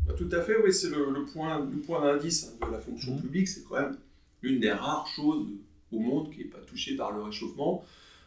bah, 0.06 0.14
tout 0.14 0.28
à 0.32 0.40
fait, 0.42 0.56
oui, 0.62 0.72
c'est 0.72 0.90
le, 0.90 1.24
point, 1.24 1.58
le 1.60 1.78
point 1.78 2.00
d'indice 2.00 2.56
de 2.60 2.70
la 2.70 2.78
fonction 2.78 3.14
mmh. 3.14 3.20
publique. 3.20 3.48
C'est 3.48 3.64
quand 3.64 3.80
même 3.80 3.96
une 4.44 4.60
des 4.60 4.72
rares 4.72 5.06
choses 5.06 5.46
au 5.92 5.98
monde 5.98 6.30
qui 6.30 6.38
n'est 6.38 6.50
pas 6.50 6.58
touchée 6.66 6.96
par 6.96 7.12
le 7.12 7.22
réchauffement. 7.22 7.84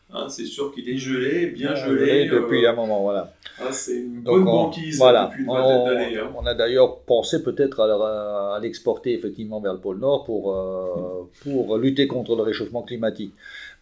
Hein, 0.09 0.27
c'est 0.29 0.45
sûr 0.45 0.73
qu'il 0.73 0.87
est 0.87 0.97
gelé, 0.97 1.47
bien 1.47 1.75
gelé. 1.75 2.29
depuis 2.29 2.65
euh, 2.65 2.71
un 2.71 2.73
moment, 2.73 3.01
voilà. 3.01 3.33
Ah, 3.59 3.73
c'est 3.73 3.97
une 3.97 4.21
bonne 4.21 4.45
banquise 4.45 4.99
depuis 4.99 5.43
une 5.43 5.49
vingtaine 5.49 5.85
d'années. 5.85 6.17
Hein. 6.17 6.31
On 6.37 6.45
a 6.45 6.53
d'ailleurs 6.53 6.99
pensé 7.01 7.43
peut-être 7.43 7.81
à, 7.81 8.57
l'exporter 8.61 9.13
effectivement 9.13 9.59
vers 9.59 9.73
le 9.73 9.79
pôle 9.79 9.99
Nord 9.99 10.23
pour, 10.23 10.55
euh, 10.55 11.29
pour 11.43 11.77
lutter 11.77 12.07
contre 12.07 12.37
le 12.37 12.43
réchauffement 12.43 12.83
climatique. 12.83 13.33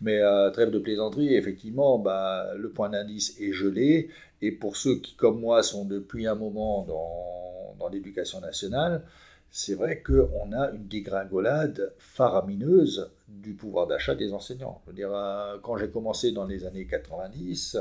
Mais 0.02 0.20
euh, 0.20 0.50
trêve 0.50 0.72
de 0.72 0.80
plaisanterie, 0.80 1.36
effectivement, 1.36 2.00
bah, 2.00 2.48
le 2.58 2.70
point 2.70 2.90
d'indice 2.90 3.40
est 3.40 3.54
gelé. 3.54 4.10
Et 4.42 4.52
pour 4.52 4.78
ceux 4.78 4.96
qui, 4.96 5.14
comme 5.16 5.40
moi, 5.40 5.62
sont 5.62 5.86
depuis 5.86 6.26
un 6.26 6.36
moment 6.36 6.86
dans, 6.88 7.76
dans 7.78 7.90
l'éducation 7.90 8.42
nationale, 8.42 9.04
c'est 9.52 9.76
vrai 9.76 10.02
qu'on 10.02 10.52
a 10.52 10.72
une 10.72 10.88
dégringolade 10.88 11.94
faramineuse 11.98 13.12
du 13.28 13.54
pouvoir 13.54 13.88
d'achat 13.88 14.16
des 14.16 14.34
enseignants. 14.34 14.82
Je 14.86 14.92
veux 14.92 14.98
euh, 15.02 15.58
quand 15.62 15.78
j'ai 15.78 15.90
commencé 15.90 16.32
dans 16.32 16.46
les 16.46 16.66
années 16.66 16.86
90, 16.86 17.78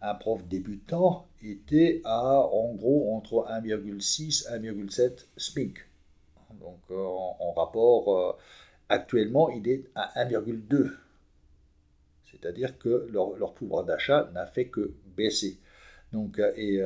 un 0.00 0.14
prof 0.14 0.46
débutant 0.46 1.26
était 1.42 2.00
à 2.04 2.40
en 2.40 2.74
gros 2.74 3.14
entre 3.16 3.46
1,6 3.50 4.46
et 4.54 4.58
1,7 4.58 5.26
SMIC. 5.36 5.78
Donc 6.60 6.80
euh, 6.90 6.96
en, 6.96 7.52
rapport, 7.52 8.16
euh, 8.18 8.36
actuellement, 8.88 9.50
il 9.50 9.68
est 9.68 9.84
à 9.94 10.24
1,2. 10.24 10.90
C'est-à-dire 12.30 12.78
que 12.78 13.08
leur 13.12 13.54
pouvoir 13.54 13.84
d'achat 13.84 14.30
n'a 14.34 14.46
fait 14.46 14.66
que 14.66 14.92
baisser. 15.16 15.58
Donc, 16.14 16.40
et, 16.56 16.80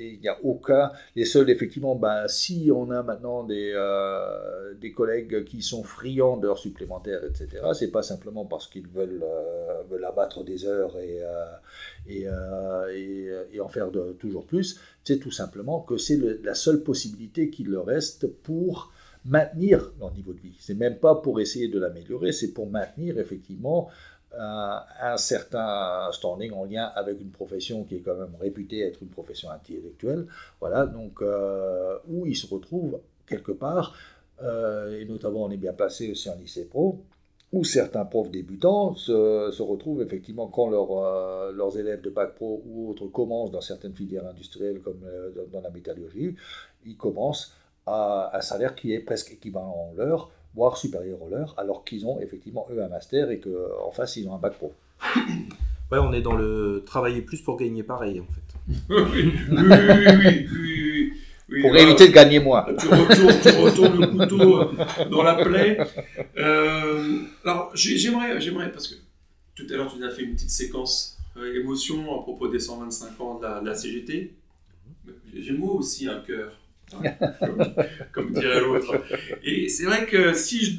et 0.00 0.14
il 0.14 0.20
n'y 0.20 0.28
a 0.28 0.38
aucun. 0.42 0.90
Les 1.14 1.24
seuls, 1.24 1.50
effectivement, 1.50 1.94
ben, 1.94 2.26
si 2.26 2.70
on 2.74 2.90
a 2.90 3.02
maintenant 3.02 3.44
des, 3.44 3.72
euh, 3.74 4.74
des 4.74 4.92
collègues 4.92 5.44
qui 5.44 5.62
sont 5.62 5.82
friands 5.82 6.36
d'heures 6.36 6.58
supplémentaires, 6.58 7.22
etc., 7.24 7.62
c'est 7.74 7.90
pas 7.90 8.02
simplement 8.02 8.44
parce 8.46 8.66
qu'ils 8.66 8.88
veulent, 8.88 9.22
euh, 9.22 10.06
abattre 10.08 10.42
des 10.42 10.64
heures 10.64 10.98
et, 10.98 11.20
euh, 11.22 12.88
et, 12.88 13.28
et, 13.52 13.60
en 13.60 13.68
faire 13.68 13.90
toujours 14.18 14.46
plus, 14.46 14.80
c'est 15.04 15.18
tout 15.18 15.30
simplement 15.30 15.80
que 15.80 15.98
c'est 15.98 16.18
la 16.42 16.54
seule 16.54 16.82
possibilité 16.82 17.50
qu'il 17.50 17.68
leur 17.68 17.86
reste 17.86 18.26
pour 18.26 18.90
maintenir 19.24 19.92
leur 20.00 20.12
niveau 20.14 20.32
de 20.32 20.40
vie. 20.40 20.56
C'est 20.58 20.74
même 20.74 20.96
pas 20.96 21.16
pour 21.16 21.38
essayer 21.38 21.68
de 21.68 21.78
l'améliorer, 21.78 22.32
c'est 22.32 22.52
pour 22.52 22.68
maintenir 22.68 23.18
effectivement 23.18 23.88
un, 24.38 25.16
certain 25.16 26.10
standing 26.12 26.52
en 26.52 26.64
lien 26.64 26.84
avec 26.94 27.20
une 27.20 27.30
profession 27.30 27.84
qui 27.84 27.96
est 27.96 28.00
quand 28.00 28.16
même 28.16 28.34
réputée 28.40 28.80
être 28.80 29.02
une 29.02 29.08
profession 29.08 29.50
intellectuelle, 29.50 30.26
voilà, 30.60 30.86
donc 30.86 31.22
euh, 31.22 31.98
où 32.08 32.26
ils 32.26 32.36
se 32.36 32.46
retrouvent 32.46 33.00
quelque 33.26 33.52
part, 33.52 33.94
euh, 34.42 34.98
et 34.98 35.04
notamment 35.04 35.44
on 35.44 35.50
est 35.50 35.56
bien 35.56 35.72
placé 35.72 36.10
aussi 36.10 36.30
en 36.30 36.36
lycée 36.36 36.66
pro, 36.66 37.00
où 37.52 37.64
certains 37.64 38.04
profs 38.04 38.30
débutants 38.30 38.94
se, 38.94 39.60
retrouvent 39.60 40.02
effectivement 40.02 40.46
quand 40.46 40.72
euh, 40.72 41.52
leurs 41.52 41.76
élèves 41.76 42.00
de 42.00 42.10
bac 42.10 42.36
pro 42.36 42.62
ou 42.64 42.90
autres 42.90 43.08
commencent 43.08 43.50
dans 43.50 43.60
certaines 43.60 43.94
filières 43.94 44.26
industrielles 44.26 44.80
comme 44.80 45.00
dans, 45.52 45.60
la 45.60 45.70
métallurgie, 45.70 46.36
ils 46.86 46.96
commencent 46.96 47.54
à 47.86 48.30
un 48.36 48.40
salaire 48.40 48.76
qui 48.76 48.92
est 48.92 49.00
presque 49.00 49.32
équivalent 49.32 49.90
en 49.90 49.94
leur 49.96 50.30
voire 50.54 50.76
supérieur 50.76 51.22
au 51.22 51.28
leur, 51.28 51.54
alors 51.58 51.84
qu'ils 51.84 52.06
ont 52.06 52.20
effectivement 52.20 52.66
eux 52.72 52.82
un 52.82 52.88
master 52.88 53.30
et 53.30 53.40
qu'en 53.40 53.90
face 53.92 54.16
ils 54.16 54.28
ont 54.28 54.34
un 54.34 54.38
bac 54.38 54.54
pro. 54.54 54.72
Ouais, 55.92 55.98
on 55.98 56.12
est 56.12 56.22
dans 56.22 56.36
le 56.36 56.84
travailler 56.86 57.20
plus 57.20 57.40
pour 57.40 57.56
gagner 57.56 57.82
pareil 57.82 58.20
en 58.20 58.26
fait. 58.26 58.74
oui, 58.90 59.32
oui, 59.50 60.46
oui, 60.48 61.12
oui, 61.48 61.62
pour 61.62 61.76
éviter 61.76 62.06
de 62.06 62.12
gagner 62.12 62.38
moins. 62.38 62.64
Tu 62.78 62.86
retournes, 62.86 63.40
tu 63.42 63.48
retournes 63.48 64.00
le 64.00 64.06
couteau 64.06 64.60
euh, 64.60 65.04
dans 65.10 65.24
la 65.24 65.34
plaie. 65.34 65.78
Euh, 66.36 67.22
alors 67.44 67.72
j'aimerais, 67.74 68.40
j'aimerais, 68.40 68.70
parce 68.70 68.86
que 68.86 68.94
tout 69.56 69.66
à 69.68 69.76
l'heure 69.76 69.92
tu 69.92 70.04
as 70.04 70.10
fait 70.10 70.22
une 70.22 70.34
petite 70.34 70.50
séquence 70.50 71.18
euh, 71.36 71.60
émotion 71.60 72.04
à 72.16 72.22
propos 72.22 72.46
des 72.46 72.60
125 72.60 73.20
ans 73.20 73.38
de 73.38 73.42
la, 73.42 73.60
de 73.60 73.66
la 73.66 73.74
CGT. 73.74 74.32
J'ai 75.34 75.52
moi 75.52 75.74
aussi 75.74 76.08
un 76.08 76.20
cœur 76.20 76.52
comme, 78.12 78.32
dirait 78.32 78.60
l'autre. 78.60 79.02
Et 79.42 79.68
c'est 79.68 79.84
vrai 79.84 80.06
que 80.06 80.34
si 80.34 80.64
je, 80.64 80.78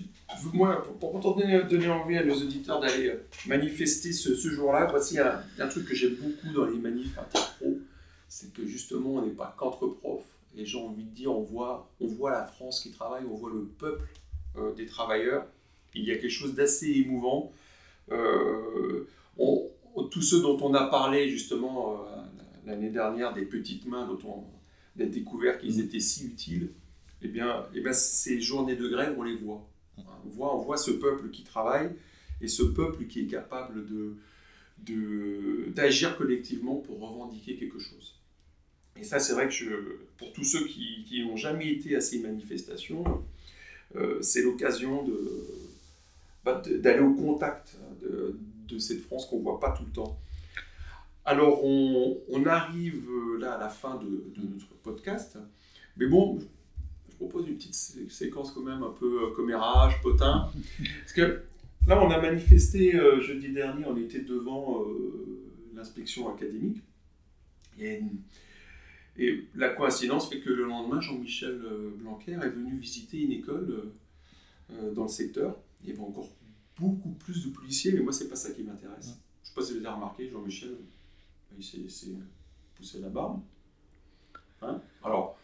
moi, 0.53 0.83
pour, 0.99 1.11
pour 1.19 1.35
donner, 1.35 1.63
donner, 1.63 1.89
envie 1.89 2.17
à 2.17 2.23
nos 2.23 2.35
auditeurs 2.35 2.79
d'aller 2.79 3.13
manifester 3.47 4.11
ce, 4.11 4.49
jour-là, 4.49 4.87
voici 4.89 5.19
un, 5.19 5.67
truc 5.67 5.87
que 5.87 5.95
j'aime 5.95 6.15
beaucoup 6.15 6.53
dans 6.53 6.65
les 6.65 6.77
manifs 6.77 7.15
pro, 7.59 7.79
c'est 8.27 8.53
que 8.53 8.65
justement 8.65 9.15
on 9.15 9.25
n'est 9.25 9.33
pas 9.33 9.55
qu'entre 9.57 9.87
profs. 9.87 10.23
Et 10.57 10.65
j'ai 10.65 10.77
envie 10.77 11.05
de 11.05 11.15
dire, 11.15 11.31
on 11.31 11.43
voit, 11.43 11.89
on 12.01 12.07
voit 12.07 12.31
la 12.31 12.45
France 12.45 12.81
qui 12.81 12.91
travaille, 12.91 13.23
on 13.29 13.35
voit 13.35 13.51
le 13.51 13.63
peuple 13.63 14.07
euh, 14.57 14.73
des 14.73 14.85
travailleurs. 14.85 15.45
Il 15.93 16.03
y 16.03 16.11
a 16.11 16.15
quelque 16.15 16.29
chose 16.29 16.55
d'assez 16.55 16.91
émouvant. 16.91 17.51
Euh, 18.11 19.07
tous 20.11 20.21
ceux 20.21 20.41
dont 20.41 20.57
on 20.61 20.73
a 20.73 20.87
parlé 20.87 21.29
justement 21.29 21.93
euh, 21.93 22.21
l'année 22.65 22.89
dernière, 22.89 23.33
des 23.33 23.43
petites 23.43 23.85
mains 23.85 24.05
dont 24.05 24.19
on, 24.25 24.43
d'être 24.95 25.11
découvert 25.11 25.59
qu'ils 25.59 25.77
mm. 25.77 25.85
étaient 25.85 25.99
si 25.99 26.25
utiles, 26.25 26.69
eh 27.21 27.27
bien, 27.27 27.65
eh 27.73 27.81
bien, 27.81 27.93
ces 27.93 28.41
journées 28.41 28.75
de 28.75 28.87
grève, 28.87 29.15
on 29.17 29.23
les 29.23 29.35
voit. 29.35 29.67
On 29.97 30.29
voit, 30.29 30.55
on 30.55 30.61
voit 30.61 30.77
ce 30.77 30.91
peuple 30.91 31.29
qui 31.29 31.43
travaille 31.43 31.89
et 32.41 32.47
ce 32.47 32.63
peuple 32.63 33.05
qui 33.05 33.21
est 33.21 33.27
capable 33.27 33.85
de, 33.85 34.15
d'agir 35.75 36.17
collectivement 36.17 36.75
pour 36.75 36.99
revendiquer 36.99 37.55
quelque 37.55 37.79
chose. 37.79 38.15
Et 38.99 39.03
ça, 39.03 39.19
c'est 39.19 39.33
vrai 39.33 39.47
que 39.47 39.53
je, 39.53 39.75
pour 40.17 40.33
tous 40.33 40.43
ceux 40.43 40.65
qui 40.65 41.23
n'ont 41.23 41.37
jamais 41.37 41.71
été 41.71 41.95
à 41.95 42.01
ces 42.01 42.19
manifestations, 42.19 43.03
euh, 43.95 44.21
c'est 44.21 44.41
l'occasion 44.41 45.07
bah, 46.43 46.61
de, 46.65 46.77
d'aller 46.77 47.01
au 47.01 47.13
contact 47.13 47.77
de, 48.01 48.37
de 48.67 48.79
cette 48.79 49.01
France 49.01 49.25
qu'on 49.27 49.37
ne 49.39 49.43
voit 49.43 49.59
pas 49.59 49.71
tout 49.71 49.83
le 49.85 49.91
temps. 49.91 50.19
Alors, 51.31 51.63
on, 51.63 52.45
arrive 52.45 53.07
euh, 53.09 53.39
là 53.39 53.53
à 53.53 53.57
la 53.57 53.69
fin 53.69 53.95
de, 53.95 54.21
notre 54.43 54.75
podcast. 54.83 55.37
Mais 55.95 56.05
bon, 56.05 56.37
je 57.09 57.15
propose 57.15 57.47
une 57.47 57.55
petite 57.55 57.73
séquence 57.73 58.51
quand 58.51 58.63
même 58.63 58.83
un 58.83 58.91
peu 58.91 59.23
euh, 59.23 59.33
commérage, 59.33 60.01
potin. 60.01 60.51
Parce 60.99 61.13
que 61.13 61.43
là, 61.87 62.03
on 62.03 62.11
a 62.11 62.19
manifesté 62.19 62.97
euh, 62.97 63.21
jeudi 63.21 63.47
dernier, 63.47 63.85
on 63.85 63.95
était 63.95 64.19
devant 64.19 64.83
l'inspection 65.73 66.27
académique. 66.35 66.81
Et, 67.79 68.01
et, 69.17 69.47
la 69.55 69.69
coïncidence 69.69 70.29
fait 70.29 70.41
que 70.41 70.49
le 70.49 70.65
lendemain, 70.65 70.99
Jean-Michel 70.99 71.61
Blanquer 71.95 72.33
est 72.33 72.49
venu 72.49 72.75
visiter 72.75 73.21
une 73.21 73.31
école 73.31 73.89
dans 74.93 75.03
le 75.03 75.07
secteur. 75.07 75.57
Il 75.81 75.91
y 75.91 75.93
avait 75.93 76.01
encore 76.01 76.27
beaucoup 76.77 77.11
plus 77.11 77.45
de 77.45 77.53
policiers, 77.53 77.93
mais 77.93 78.01
moi, 78.01 78.11
c'est 78.11 78.27
pas 78.27 78.35
ça 78.35 78.51
qui 78.51 78.63
m'intéresse. 78.63 79.05
Je 79.05 79.09
ne 79.11 79.45
sais 79.45 79.53
pas 79.55 79.61
si 79.61 79.79
vous 79.79 79.85
avez 79.85 79.95
remarqué, 79.95 80.29
Jean-Michel, 80.29 80.75
il 81.57 81.89
s'est 81.89 82.07
poussé 82.75 82.99
la 82.99 83.09
barbe. 83.09 83.41
Hein? 84.61 84.81
Alors, 85.03 85.37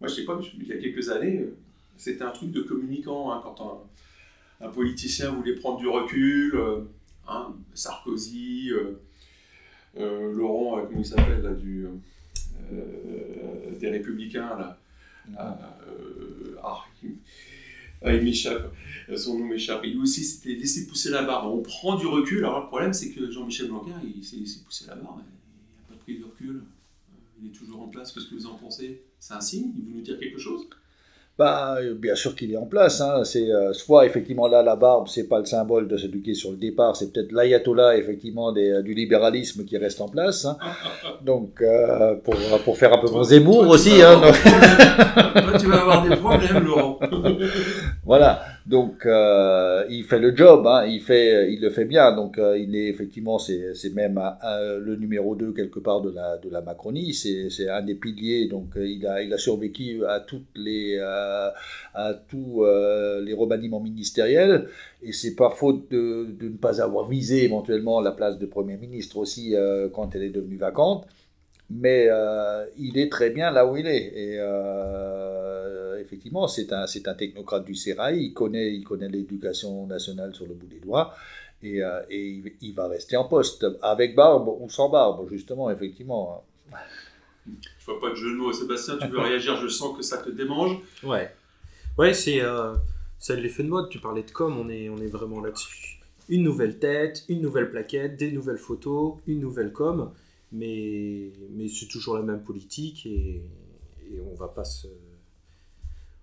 moi, 0.00 0.08
je 0.08 0.14
sais 0.14 0.24
pas, 0.24 0.38
il 0.54 0.66
y 0.66 0.72
a 0.72 0.78
quelques 0.78 1.08
années, 1.08 1.46
c'était 1.96 2.22
un 2.22 2.30
truc 2.30 2.50
de 2.52 2.62
communicant. 2.62 3.32
Hein, 3.32 3.40
quand 3.42 3.88
un, 4.60 4.68
politicien 4.68 5.30
voulait 5.30 5.54
prendre 5.54 5.78
du 5.78 5.88
recul, 5.88 6.58
hein, 7.28 7.54
Sarkozy, 7.74 8.70
Laurent, 9.94 10.84
comment 10.86 10.98
il 10.98 11.06
s'appelle, 11.06 11.42
là, 11.42 11.52
du, 11.52 11.86
des 13.78 13.90
Républicains, 13.90 14.56
là. 14.56 14.78
ah, 15.38 15.58
ah, 16.62 16.84
il 18.04 18.22
m'échappe, 18.22 18.74
son 19.16 19.38
nom 19.38 19.46
m'échappe. 19.46 19.82
Lui 19.82 19.96
aussi, 19.96 20.24
c'était 20.24 20.54
laisser 20.54 20.86
pousser 20.86 21.10
la 21.10 21.22
barbe. 21.22 21.52
On 21.52 21.62
prend 21.62 21.96
du 21.96 22.06
recul. 22.06 22.38
Alors 22.38 22.60
le 22.60 22.66
problème, 22.66 22.92
c'est 22.92 23.10
que 23.10 23.30
Jean-Michel 23.30 23.68
Blanquer, 23.68 23.92
il 24.16 24.24
s'est 24.24 24.36
laissé 24.36 24.60
pousser 24.64 24.86
la 24.86 24.96
barbe. 24.96 25.20
Il 25.20 25.92
n'a 25.92 25.96
pas 25.96 26.02
pris 26.02 26.18
de 26.18 26.24
recul. 26.24 26.62
Il 27.40 27.48
est 27.48 27.52
toujours 27.52 27.82
en 27.82 27.88
place. 27.88 28.12
Qu'est-ce 28.12 28.26
que 28.26 28.34
vous 28.34 28.46
en 28.46 28.54
pensez? 28.54 29.02
C'est 29.18 29.34
un 29.34 29.40
signe? 29.40 29.72
Il 29.76 29.84
veut 29.84 29.96
nous 29.96 30.02
dire 30.02 30.18
quelque 30.18 30.38
chose? 30.38 30.68
Bah, 31.38 31.76
bien 31.98 32.14
sûr 32.14 32.34
qu'il 32.34 32.52
est 32.52 32.56
en 32.56 32.64
place. 32.64 33.00
Hein. 33.00 33.24
C'est 33.24 33.50
euh, 33.50 33.72
soit 33.72 34.06
effectivement 34.06 34.48
là 34.48 34.62
la 34.62 34.74
barbe, 34.74 35.08
c'est 35.08 35.28
pas 35.28 35.38
le 35.38 35.44
symbole 35.44 35.86
de 35.86 35.96
celui 35.96 36.22
qui 36.22 36.30
est 36.30 36.34
sur 36.34 36.50
le 36.50 36.56
départ, 36.56 36.96
c'est 36.96 37.12
peut-être 37.12 37.32
l'ayatollah 37.32 37.96
effectivement 37.96 38.52
des, 38.52 38.82
du 38.82 38.94
libéralisme 38.94 39.64
qui 39.64 39.76
reste 39.76 40.00
en 40.00 40.08
place. 40.08 40.46
Hein. 40.46 40.56
Donc 41.22 41.60
euh, 41.60 42.14
pour, 42.16 42.34
pour 42.64 42.78
faire 42.78 42.92
un 42.94 42.98
peu 42.98 43.10
mon 43.10 43.22
Zemmour 43.22 43.68
aussi. 43.68 44.02
Hein, 44.02 44.20
tu 45.58 45.66
vas 45.66 45.80
avoir 45.80 46.02
des 46.08 46.16
problèmes, 46.16 46.64
Laurent. 46.64 46.98
voilà. 48.06 48.44
Donc 48.66 49.04
euh, 49.04 49.84
il 49.90 50.04
fait 50.04 50.20
le 50.20 50.34
job, 50.34 50.64
hein, 50.66 50.86
il 50.86 51.00
fait, 51.00 51.52
il 51.52 51.60
le 51.60 51.70
fait 51.70 51.84
bien. 51.84 52.12
Donc 52.14 52.38
euh, 52.38 52.56
il 52.56 52.76
est 52.76 52.86
effectivement, 52.86 53.38
c'est, 53.38 53.74
même 53.94 54.20
le 54.44 54.94
numéro 54.94 55.34
2 55.34 55.52
quelque 55.52 55.80
part 55.80 56.00
de 56.02 56.10
la 56.12 56.38
de 56.38 56.48
la 56.48 56.60
Macronie. 56.60 57.12
C'est, 57.12 57.68
un 57.68 57.82
des 57.82 57.96
piliers. 57.96 58.46
Donc 58.46 58.76
euh, 58.76 58.88
il 58.88 59.04
a 59.06 59.22
il 59.22 59.32
a 59.34 59.38
survécu 59.38 60.04
à 60.06 60.20
toutes 60.20 60.46
les 60.54 61.00
tous 62.28 62.64
les 62.64 63.34
remaniements 63.34 63.80
ministériels. 63.80 64.68
Et 65.02 65.12
c'est 65.12 65.34
pas 65.34 65.50
faute 65.50 65.90
de, 65.90 66.28
de 66.40 66.48
ne 66.48 66.56
pas 66.56 66.80
avoir 66.80 67.08
visé 67.08 67.44
éventuellement 67.44 68.00
la 68.00 68.12
place 68.12 68.38
de 68.38 68.46
premier 68.46 68.76
ministre 68.76 69.18
aussi 69.18 69.54
quand 69.92 70.14
elle 70.14 70.22
est 70.22 70.30
devenue 70.30 70.56
vacante 70.56 71.06
mais 71.70 72.06
euh, 72.08 72.64
il 72.78 72.98
est 72.98 73.10
très 73.10 73.30
bien 73.30 73.50
là 73.50 73.66
où 73.66 73.76
il 73.76 73.86
est. 73.86 74.12
Et 74.14 74.36
euh, 74.38 76.00
effectivement, 76.00 76.46
c'est 76.46 76.72
un, 76.72 76.86
c'est 76.86 77.08
un 77.08 77.14
technocrate 77.14 77.64
du 77.64 77.74
Sérail, 77.74 78.22
il 78.22 78.32
connaît, 78.32 78.72
il 78.72 78.84
connaît 78.84 79.08
l'éducation 79.08 79.86
nationale 79.86 80.34
sur 80.34 80.46
le 80.46 80.54
bout 80.54 80.66
des 80.66 80.80
doigts, 80.80 81.14
et, 81.62 81.82
euh, 81.82 82.00
et 82.10 82.42
il, 82.60 82.74
va 82.74 82.88
rester 82.88 83.16
en 83.16 83.24
poste, 83.24 83.66
avec 83.82 84.14
barbe 84.14 84.48
ou 84.60 84.68
sans 84.70 84.88
barbe, 84.88 85.28
justement, 85.28 85.70
effectivement. 85.70 86.44
Je 87.46 87.86
vois 87.86 88.00
pas 88.00 88.10
de 88.10 88.16
jeu 88.16 88.30
de 88.32 88.36
mots. 88.36 88.52
Sébastien, 88.52 88.98
tu 88.98 89.08
veux 89.08 89.20
réagir? 89.20 89.56
Je 89.56 89.68
sens 89.68 89.96
que 89.96 90.02
ça 90.02 90.18
te 90.18 90.30
démange. 90.30 90.78
Ouais. 91.02 91.32
Ouais, 91.96 92.12
c'est, 92.12 92.42
c'est 93.18 93.36
l'effet 93.36 93.62
de 93.62 93.68
mode. 93.68 93.88
Tu 93.88 94.00
parlais 94.00 94.22
de 94.22 94.30
com, 94.30 94.56
on 94.58 94.68
est, 94.68 94.88
on 94.88 94.98
est 94.98 95.06
vraiment 95.06 95.40
là-dessus. 95.40 96.00
Une 96.28 96.42
nouvelle 96.42 96.80
tête, 96.80 97.24
une 97.28 97.40
nouvelle 97.40 97.70
plaquette, 97.70 98.16
des 98.16 98.32
nouvelles 98.32 98.58
photos, 98.58 99.14
une 99.28 99.38
nouvelle 99.38 99.72
com 99.72 100.10
mais, 100.52 101.32
mais 101.50 101.68
c'est 101.68 101.86
toujours 101.86 102.16
la 102.16 102.22
même 102.22 102.42
politique 102.42 103.06
et, 103.06 103.42
on 104.30 104.34
va 104.34 104.46
pas 104.46 104.64
se 104.64 104.86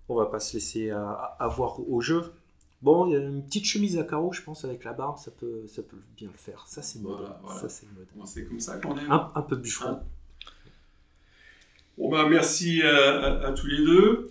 on 0.08 0.14
va 0.14 0.26
pas 0.26 0.40
se 0.40 0.54
laisser 0.54 0.90
avoir 0.90 1.80
au 1.88 2.00
jeu. 2.00 2.32
Bon, 2.82 3.06
il 3.06 3.12
y 3.12 3.16
a 3.16 3.20
une 3.20 3.44
petite 3.44 3.64
chemise 3.64 3.98
à 3.98 4.04
carreaux, 4.04 4.32
je 4.32 4.42
pense, 4.42 4.64
avec 4.64 4.84
la 4.84 4.92
barbe, 4.92 5.16
ça 5.18 5.30
peut, 5.30 5.66
ça 5.66 5.82
peut 5.82 5.96
bien 6.16 6.28
le 6.30 6.36
faire. 6.36 6.64
Ça, 6.66 6.82
c'est 6.82 7.00
mode. 7.00 7.26
Ça, 7.58 7.68
c'est 7.68 7.86
mode. 7.92 8.26
c'est 8.26 8.44
comme 8.44 8.60
ça 8.60 8.76
qu'on 8.76 8.96
aime. 8.98 9.10
Un, 9.10 9.32
un, 9.34 9.42
peu 9.42 9.56
de 9.56 9.62
bûcheron. 9.62 9.92
Hein 9.92 10.02
bon, 11.96 12.10
bah, 12.10 12.26
merci 12.28 12.82
à, 12.82 13.52
tous 13.52 13.66
les 13.66 13.78
deux. 13.78 14.30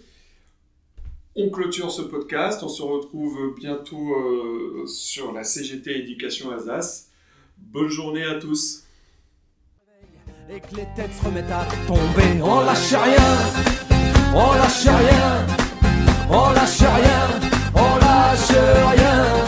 On 1.36 1.50
clôture 1.50 1.90
ce 1.90 2.04
podcast. 2.04 2.62
On 2.62 2.68
se 2.68 2.84
retrouve 2.84 3.56
bientôt 3.56 4.14
euh, 4.14 4.86
sur 4.86 5.32
la 5.32 5.44
CGT 5.44 6.02
Éducation 6.02 6.52
Alsace. 6.52 7.10
Bonne 7.58 7.90
journée 7.90 8.24
à 8.24 8.36
tous 8.36 8.83
et 10.50 10.60
que 10.60 10.76
les 10.76 10.88
têtes 10.96 11.14
se 11.14 11.26
remettent 11.26 11.52
à 11.52 11.66
tomber. 11.88 12.42
On 12.42 12.62
lâche 12.62 12.94
rien, 12.94 13.30
on 14.36 14.54
lâche 14.54 14.86
rien, 14.86 15.46
on 16.30 16.50
lâche 16.52 16.80
rien, 16.80 17.50
on 17.76 17.96
lâche 18.06 18.58
rien, 18.96 19.43